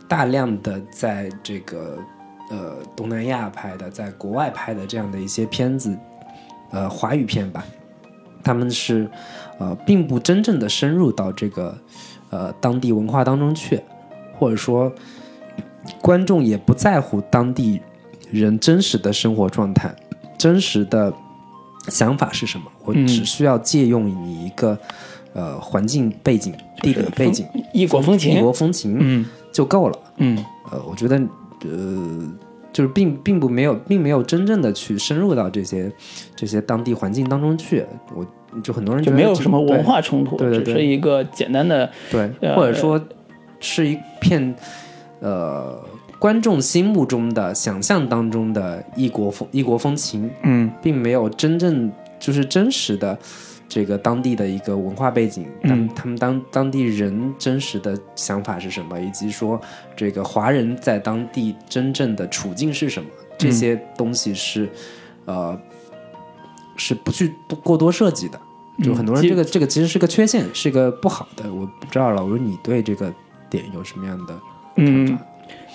[0.08, 1.98] 大量的在这个
[2.50, 5.94] 呃东南亚拍的，在国外拍的这样的一些片子，
[6.72, 7.66] 呃华语片吧，
[8.46, 9.10] 他们是
[9.58, 11.78] 呃并不真正的深入到这个
[12.30, 13.82] 呃当地文化当中去，
[14.38, 14.90] 或者说
[16.02, 17.82] 观众也不在乎当地
[18.32, 19.94] 人真实的生活状态、
[20.38, 21.12] 真实的
[21.90, 24.78] 想法是什么，我嗯只需要借用你一个
[25.34, 28.38] 呃环境背景、地理背景、异国风情。
[28.38, 29.26] 异，国风情嗯。
[29.52, 29.98] 就够了。
[30.18, 30.38] 嗯。
[30.72, 31.16] 呃，我觉得
[31.64, 32.34] 呃，
[32.76, 35.90] 就是并并不没有，并没有真正的去深入到这些
[36.36, 37.86] 这些当地环境当中去。
[38.14, 38.28] 我
[38.62, 43.02] 就很多人就没有什么文化冲突，对对对只是一个简单的，对，呃或者说
[43.62, 44.54] 是一片
[45.22, 45.82] 呃
[46.20, 53.18] 观众心目中的想象当中的异国风异国风情，嗯并没有真正就是真实的
[53.68, 59.60] 这个当地的一个文化背景，他们、嗯他们当当地人真实的想法是什么，以及说
[59.96, 64.70] 这个华人在当地真正的处境是什么，这些东西是、
[65.26, 65.58] 呃
[66.78, 68.40] 是不去不过多涉及的。
[68.84, 71.46] 就很多人这个、这个其实是个缺陷，是个不好的。
[71.54, 73.14] 我不知道老吴你对这个
[73.50, 75.26] 点有什么样的看嗯法？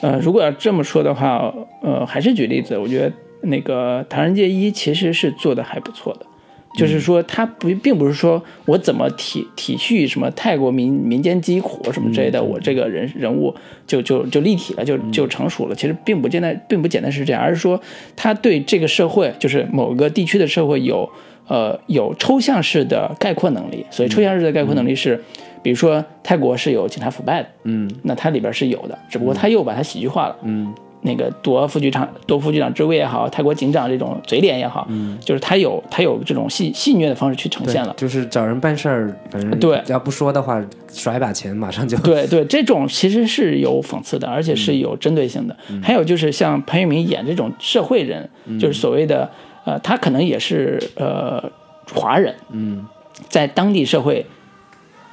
[0.03, 1.51] 呃，如果要这么说的话，
[1.83, 6.27] 呃，还是举例子，我觉得那个《唐人街一》其实是做的还不错的。
[6.75, 13.53] 就是说，他不并不是说我怎么体体恤什么泰国民民间疾苦什么之类的，我这个人人物
[13.87, 15.75] 就就就立体了，就就成熟了。
[15.75, 17.81] 其实并不简单，并不简单是这样，而是说
[18.15, 21.11] 他对这个社会，就是某个地区的社会有
[21.49, 23.85] 呃有抽象式的概括能力。
[23.91, 25.21] 所以抽象式的概括能力是，
[25.63, 27.91] 比如说泰国是有警察腐败的，嗯。
[28.05, 30.37] 那它里边是有的，只不过他又把它喜剧化了。
[30.43, 30.73] 嗯
[31.03, 37.95] 那个夺副局长、夺副局长职位也好，泰国警长这种嘴脸也好，嗯，就是他有他有这种戏戏谑的方式去呈现了。
[37.97, 39.83] 就是找人办事，反正对。
[39.87, 45.57] 要不说的话，耍一把钱马上就对对，这种其实是有讽刺的，而且是有针对性的。
[45.83, 48.29] 还有就是像潘粤明演这种社会人，
[48.59, 49.31] 就是所谓的
[49.65, 51.43] 呃，他可能也是呃
[51.93, 52.87] 华人，嗯。
[53.29, 54.25] 在当地社会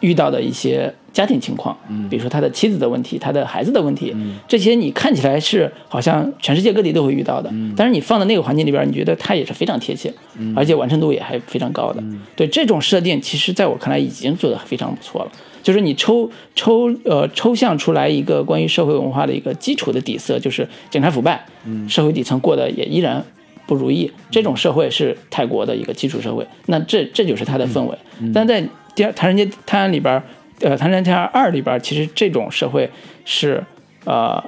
[0.02, 1.76] 遇到的一些家庭情况，
[2.10, 4.16] 比如说他的妻子的问题，他的孩子的问题，
[4.48, 10.14] 这些你看起来是好像全世界各地都会遇到的，但是你放在那个环境里边，你觉得他也是非常贴切，
[10.56, 12.04] 而且完成度也还非常高的。
[12.36, 15.32] 对这种设定，其实在我看来已经做得非常不错了。
[15.64, 21.44] 就是你抽抽呃抽象出来一个关于社会文化的一个基础的底色，就是警察腐败，
[21.90, 23.22] 社会底层过得也依然
[23.66, 27.98] 不如意，这种社会是泰国的一个基础社会，那这这就是它的氛围。
[28.34, 28.64] 但在
[28.98, 30.12] 第二《唐人街探案》里边，
[30.62, 32.90] 呃，《唐人街探案二》里边，其实这种社会
[33.26, 33.64] 是
[34.06, 34.44] 呃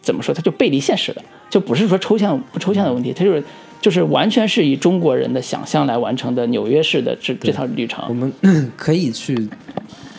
[0.00, 1.20] 怎么说，它就背离现实的，
[1.50, 3.42] 就不是说抽象不抽象的问题，它就是
[3.80, 8.14] 就是完全是以中国人的想象来完成的纽约式的这这套旅程我。
[8.14, 8.32] 们
[8.78, 9.36] 可以去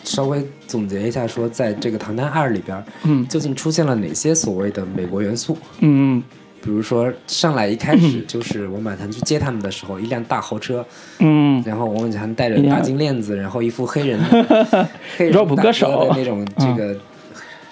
[0.04, 5.56] 稍微总结一下，说在这个《唐探二》里边，嗯究竟出现了哪些所谓的美国元素？
[5.80, 6.22] 嗯
[6.66, 10.84] 比如说上来一开始就是王满堂去接他们的时候，一辆大豪车，
[11.20, 11.62] 嗯。
[11.64, 14.20] 然后王满堂带着大金链子，然后一副黑人
[15.16, 16.08] 黑人歌手。
[16.10, 16.98] 的那种这个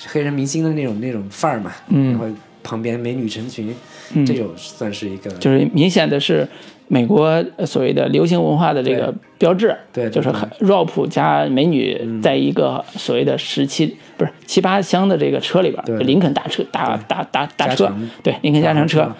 [0.07, 2.13] 黑人明星的那种那种范儿嘛，嗯。
[2.13, 2.27] 然后
[2.63, 3.75] 旁边美女成群，
[4.13, 6.47] 嗯，这种算是一个就是明显的是
[6.89, 7.27] 美国
[7.57, 10.69] 呃所谓的流行文化的这个标志，对对就是对。
[10.69, 17.91] rap 加美女在一个所谓的十七不是七八厢的这个车里边对，林肯大车大大大大车，
[18.23, 19.11] 对，林肯加长车，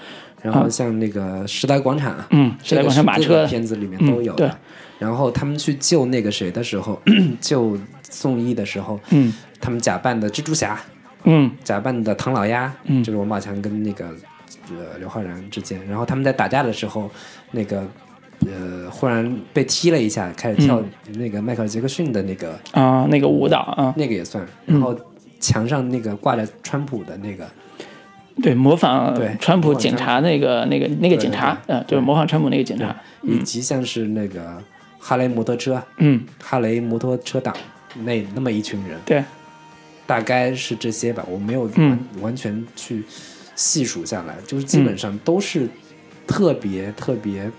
[0.43, 4.51] 然后像那个时代广场，嗯，时代广场马车，片子里面都有嗯对。
[4.99, 7.01] 然后他们去救那个谁的时候，
[7.41, 7.77] 救
[8.09, 10.79] 宋轶的时候，嗯他们假扮的蜘蛛侠，
[11.25, 11.51] 嗯。
[11.65, 13.03] 假扮的唐老鸭，嗯。
[13.03, 14.07] 就是王宝强跟那个
[14.71, 17.11] 呃刘昊然之间，然后他们在打架的时候，
[17.51, 17.83] 那个
[18.47, 21.19] 呃忽然被踢了一下，开始跳嗯。
[21.19, 24.99] 那个迈克尔杰克逊的那个、啊，那个舞蹈啊，那个也算，嗯然后
[25.41, 27.47] 墙上那个挂着川普的那个，
[28.43, 34.63] 对，模仿对川普警察那个那个那个警察，对嗯，就是模仿川普那个警察，以及像是那个
[34.99, 37.55] 哈雷摩托车，嗯，哈雷摩托车党
[38.03, 39.23] 那那么一群人，对，
[40.07, 43.05] 大概是这些吧，我没有完、嗯完全去
[43.55, 45.69] 细数下来，就是基本上都是
[46.27, 47.51] 特别特别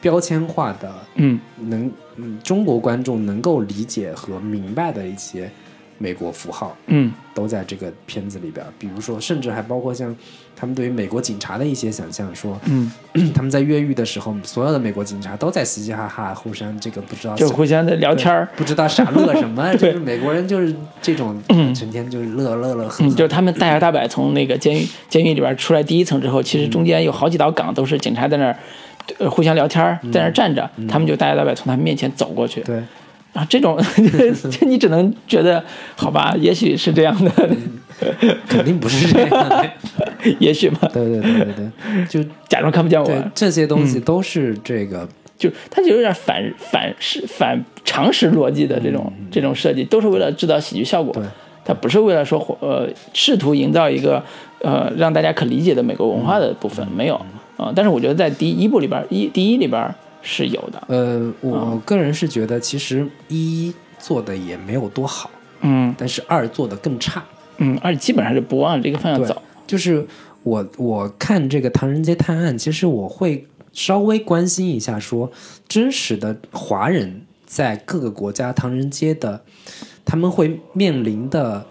[0.00, 5.50] 标签化的，嗯能嗯中国观众能够理解和明白的一些
[5.98, 8.66] 美国符号，嗯都在这个片子里边。
[8.78, 10.14] 比如说，甚至还包括像
[10.62, 12.88] 他们对于美国警察的一些想象，说嗯，
[13.34, 21.36] 他们在越狱的时候，所有的美国警察都在嘻嘻哈哈，互相这个不知道就想互相在聊天儿，不知道傻乐什么， 就对是美国人就是这种
[21.74, 28.56] 成天就是乐乐乐呵就是他们大摇大摆从那个监狱监狱里边出来第一层之后，其实中间有好几道岗都是警察在那儿。
[29.18, 32.60] 呃，互相聊天，在那儿站着，他们就大摇大摆从他们面前走过去。
[32.60, 32.80] 对，
[33.34, 33.76] 啊，这种
[34.48, 35.64] 就 你只能觉得，
[35.96, 37.32] 好吧，也许是这样的，
[38.48, 39.70] 肯定不是这样的。
[40.38, 44.02] 也许吧，对对对对对，就假装看不见我，对这些东西嗯。
[44.02, 51.12] 都是这个，就它就有点反反是反常识逻辑的这种、这种设计，都是为了制造喜剧效果。
[51.14, 51.22] 对。
[51.64, 54.20] 它不是为了说呃试图营造一个
[54.62, 57.14] 呃让大家可理解的美国文化的部分，没有。
[57.56, 61.80] 啊、但是我觉得在第一部里边一第一里边是有的，呃，我嗯。
[61.84, 65.30] 个人是觉得其实一做的也没有多好，
[65.60, 65.94] 嗯。
[65.96, 67.22] 但是二做的更差。
[67.58, 70.04] 嗯，而且基本上是不往这个方向对走。，就是
[70.42, 75.30] 我我看这个《唐人街探案》，其实我会稍微关心一下说，
[75.68, 79.42] 真实的华人在各个国家唐人街的，
[80.04, 81.64] 他们会面临的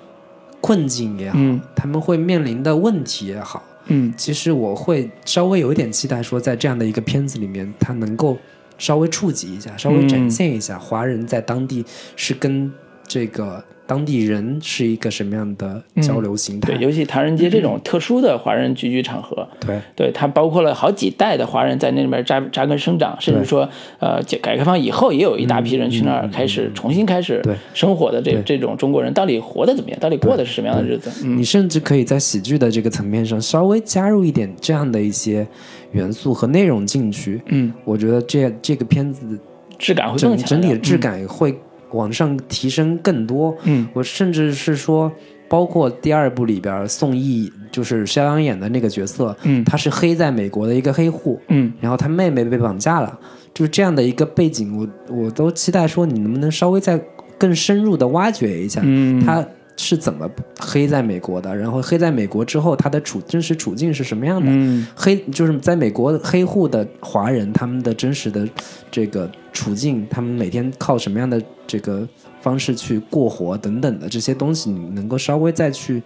[0.61, 8.37] 困境也好，嗯他们会面临的问题也好，嗯其实我会稍微有一点期待，说在这样的一个片子里面，它能够
[8.77, 11.83] 稍微触及一下，稍微展现一下华人在当地
[12.15, 12.71] 是跟
[13.07, 16.71] 这个当地人是一个什么样的交流形态。
[16.71, 23.67] 对，尤其唐人街这种特殊的华人聚居场合，对对它包括了好几代的华人在那里面扎扎根生长，甚至说，
[23.99, 29.99] 呃，改改革开放以后也有一大批人去那儿开始重新开始对生活的这这种中国人，到底活得怎么样？
[29.99, 31.11] 到底过的是什么样的日子？
[31.25, 35.45] 嗯你甚至可以在喜剧的这个层面上稍微加入一点这样的一些
[35.91, 37.41] 元素和内容进去。
[37.47, 39.37] 嗯，我觉得这这个片子
[39.77, 40.47] 质感会整更强。
[40.47, 41.53] 整体的质，感会
[41.93, 43.55] 往上提升更多。
[43.63, 43.87] 嗯。
[43.93, 45.11] 我甚至是说，
[45.49, 49.63] 包括第二部里边宋轶就是肖央演的那个角色，嗯。
[49.63, 51.71] 他是黑在美国的一个黑户，嗯。
[51.79, 53.19] 然后他妹妹被绑架了，
[53.53, 56.99] 就是这样的一个背景，我我都期待说你能不能稍微再
[57.37, 59.43] 更深入的挖掘一下，嗯，他
[59.77, 60.29] 是怎么
[60.59, 64.85] 黑在美国的，然后黑在美国之后他的处真实处境是什么样的，嗯。
[64.95, 68.47] 黑就是在美国黑户的华人，他们的真实的
[68.91, 72.07] 这个处境，他们每天靠什么样的这个
[72.41, 76.01] 方式去过活等等的这些东西，你能够稍微再去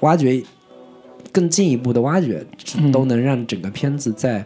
[0.00, 0.42] 挖掘，
[1.32, 2.44] 更进一步的挖掘，
[2.78, 4.44] 嗯都能让整个片子在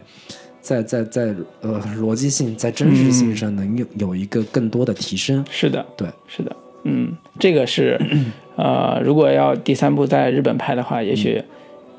[0.61, 5.43] 在在在呃逻辑性、在真实性上能有有一个更多的提升。
[5.49, 7.99] 是的，对，是的，嗯，这个是，
[8.55, 11.41] 呃，如果要第三部在日本拍的话，也许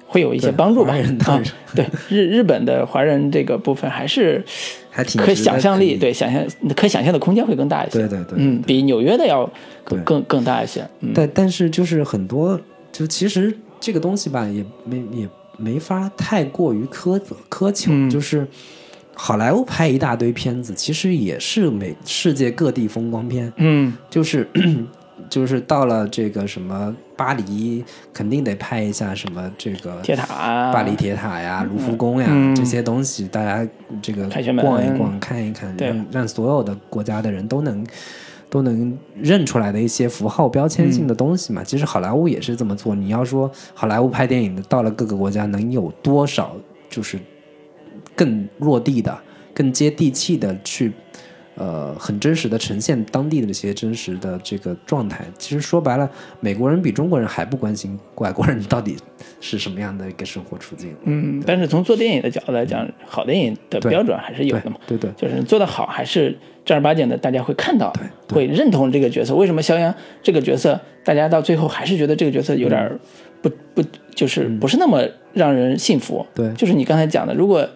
[0.07, 0.95] 会有一些帮助吧。
[1.27, 1.43] 啊，
[1.75, 6.45] 对日日本的华人这个部分还是可还挺值得想象力，对想象
[6.77, 8.01] 可想象的空间会更大一些。
[8.01, 9.49] 对对对嗯，比纽约的要
[9.85, 10.87] 更更更大一些。
[11.01, 12.61] 嗯，但但是就是很多，
[12.93, 18.11] 就其实这个东西吧，也没也没法太过于苛责苛求，嗯。
[18.11, 18.47] 就是
[19.15, 23.93] 好莱坞拍一大堆片子，其实也是美世界各地风光片，嗯。
[24.11, 24.49] 就是
[25.31, 33.69] 就是到了这个什么巴黎，肯定得拍一下什么这个铁塔啊巴黎铁塔呀、卢浮宫呀、嗯这些东西，大家
[34.01, 34.27] 这个
[34.63, 37.87] 逛一逛、看一看，让让所有的国家的人都能
[38.49, 41.63] 都能认出来的一些符号标签性的东西嘛。
[41.63, 42.95] 其实好莱坞也是这么做。
[42.95, 46.57] 你要说好莱坞拍电影的到了各个国家能有多少
[46.89, 47.19] 就是
[48.17, 49.15] 更落地的、
[49.53, 50.91] 更接地气的去。
[51.61, 55.27] 呃，很真实的呈现当地的这些真实的这个状态。
[55.37, 58.97] 其实说白了，美国人比中国人还不关心外国人到底
[59.43, 60.97] 是什么样的一个生活处境。
[61.05, 64.79] 嗯，但是从做电影的角度来讲，好电影的标准还是有的嘛。
[64.87, 66.35] 对对，就是做得好，还是
[66.65, 67.93] 正儿八经的，大家会看到，
[68.31, 69.37] 会认同这个角色。
[69.37, 72.99] 为什么肖央这个角色，大家到最后还是觉得这个角色有点
[73.43, 73.83] 不不，
[74.15, 76.27] 就是不是那么让人信服？
[76.35, 77.69] 对，就是你刚才讲的，如果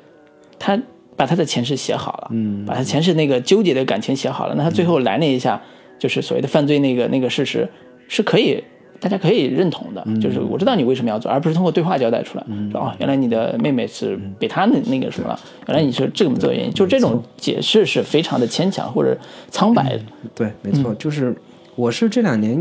[0.59, 0.81] 他。
[1.17, 5.61] 把他的前世写好了，嗯，把他前世那个纠结的感情写好了，那他最后来那一下，
[5.99, 7.69] 就是所谓的犯罪那个那个事实，
[8.09, 8.63] 是可以
[9.01, 15.39] 大家可以认同的，就是我知道你为什么要做，而不是通过对话交代出来，说哦，原来你的妹妹是被他那那个什么了，
[15.69, 19.17] 原来你是这么做原因，就这种解释是非常的牵强或者
[19.51, 20.01] 苍白的。
[20.35, 21.37] 对，没错，就是
[21.77, 22.61] 我是这两年，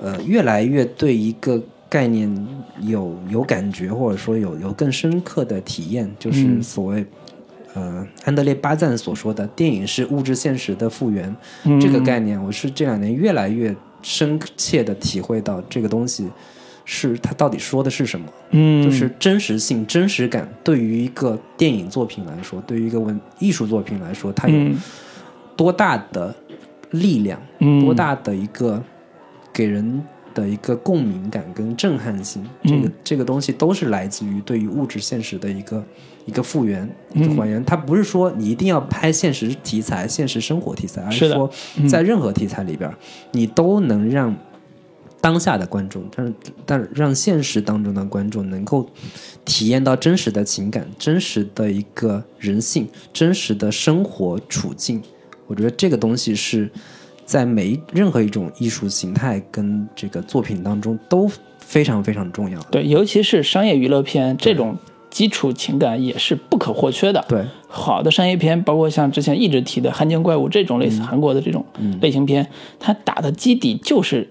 [0.00, 2.32] 呃，越来越对一个概念
[2.82, 7.04] 有有感觉，或者说有有更深刻的体验，就是所谓。
[7.76, 11.36] 呃，安德烈巴赞所说的电影是物质现实的复原，
[11.78, 16.26] 这个概念，我是这两年越来越深切的体会到，这个东西
[16.86, 18.26] 是它到底说的是什么？
[18.52, 24.70] 嗯，就是真实性、真实感，对于一个电影作品来说，对于一个文艺术作品来说，它有
[25.54, 26.34] 多大的
[26.92, 27.38] 力量？
[27.82, 28.82] 多大的一个
[29.52, 30.02] 给人
[30.32, 32.42] 的一个共鸣感跟震撼性？
[32.64, 35.84] 这个这个东西都是来自于对于物质现实的一个。
[36.26, 41.48] 一个复原，一个还原，它不是说你一定要拍现实题材、现实生活题材，而是说
[41.88, 42.92] 在任何题材里边，
[43.30, 44.36] 你都能让
[45.20, 46.34] 当下的观众，但
[46.66, 48.88] 但让现实当中的观众能够
[49.44, 55.00] 体验到真实的情感、真实的一个人性、真实的生活处境。
[55.46, 56.68] 我觉得这个东西是
[57.24, 62.60] 在每任何一种艺术形态跟这个作品当中都非常非常重要。
[62.64, 64.76] 对，尤其是商业娱乐片这种。
[65.10, 67.24] 基础情感也是不可或缺的。
[67.28, 71.64] 对，好的商业片，包括像之前一直提的《汉奸怪物》这种类似韩国的这种
[72.00, 72.46] 类型片，
[72.78, 74.30] 它打的基底就是，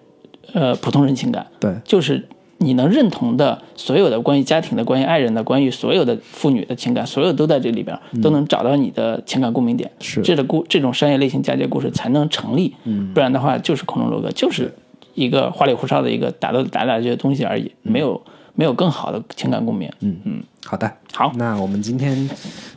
[0.54, 1.46] 呃，普通人情感。
[1.60, 2.28] 对，就是
[2.60, 9.90] 你能认同的所有的关于家庭的、关于爱人的、关于所有的妇女的情感，所有都在这里边，都能找到你的情感共鸣点。
[10.00, 12.74] 是，这个故这种商业类型嫁接故事才能成立。
[12.86, 14.74] 嗯，不然的话就是空中楼阁，就是
[15.14, 18.22] 一个花里胡哨的一个打斗打打这些东西而已，没有
[18.56, 19.92] 没有更好的情感共鸣。
[20.00, 20.44] 嗯嗯。
[20.68, 22.28] 好的，好，那我们今天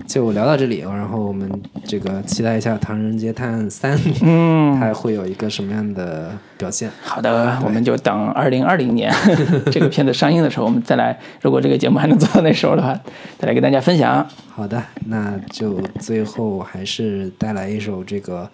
[0.07, 1.51] 就聊到这里，然后我们
[1.87, 6.91] 这个期待一下《唐人街探案三》，嗯，它会有一个什么样的表现？
[7.01, 9.11] 好的，我们就等二零二零年
[9.73, 11.19] 这个片子上映的时候，我们再来。
[11.41, 12.93] 如果这个节目还能做到那时候的话，
[13.39, 14.29] 再来跟大家分享。
[14.51, 18.45] 好的，那就最后还是带来一首这个《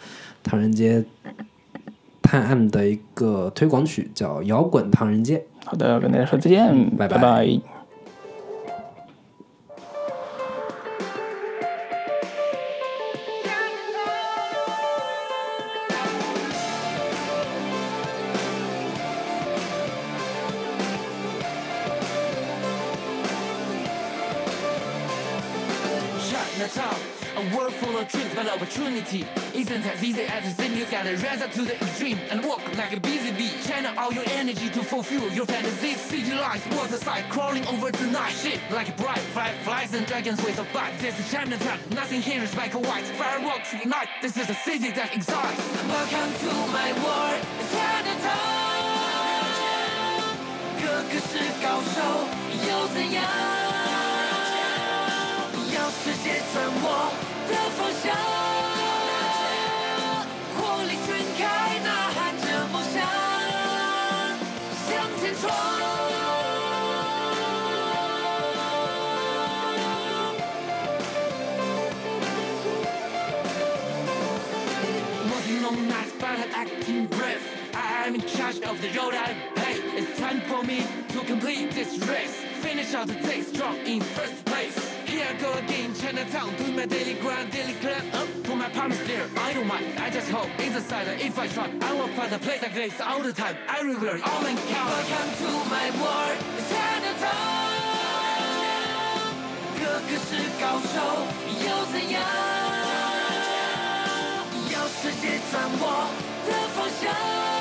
[0.45, 1.05] 唐人街
[2.23, 5.39] 探案》的一个推广曲，叫《摇滚唐人街》。
[5.66, 7.60] 好的，跟大家说再见，拜拜。
[28.60, 29.84] opportunity isn't
[34.84, 36.00] fulfill your fantasies.
[36.02, 38.34] City lights, water side, crawling over the night.
[38.34, 41.00] Shit, like a bright fireflies and dragons with a bite.
[41.00, 43.06] This is Chinatown, nothing here is black or white.
[43.18, 45.62] Fireworks ignite, this is a city that excites.
[45.88, 47.42] Welcome to my world,
[47.72, 48.68] Chinatown.
[50.82, 52.28] 个个是高手，
[52.68, 53.24] 又怎样？
[55.74, 57.12] 要世界掌握
[57.48, 58.73] 的方向。
[76.54, 81.98] I'm in charge of the road I hey, it's time for me to complete this
[82.08, 82.36] race.
[82.62, 84.78] Finish out the day strong in first place.
[85.06, 89.00] Here I go again, Chinatown, doing my daily grind, daily climb up to my promise
[89.08, 89.28] there.
[89.38, 92.10] I don't mind, I just hope it's a sign that if I try, I will
[92.10, 93.58] find a place like this all the time.
[93.68, 94.90] Everywhere, all my count.
[94.92, 96.38] Welcome to my world,
[96.70, 97.58] Chinatown.
[99.80, 101.26] 个个是高手，
[101.66, 102.22] 又怎样？
[104.72, 105.84] 要世界掌握
[106.47, 107.54] 的方向。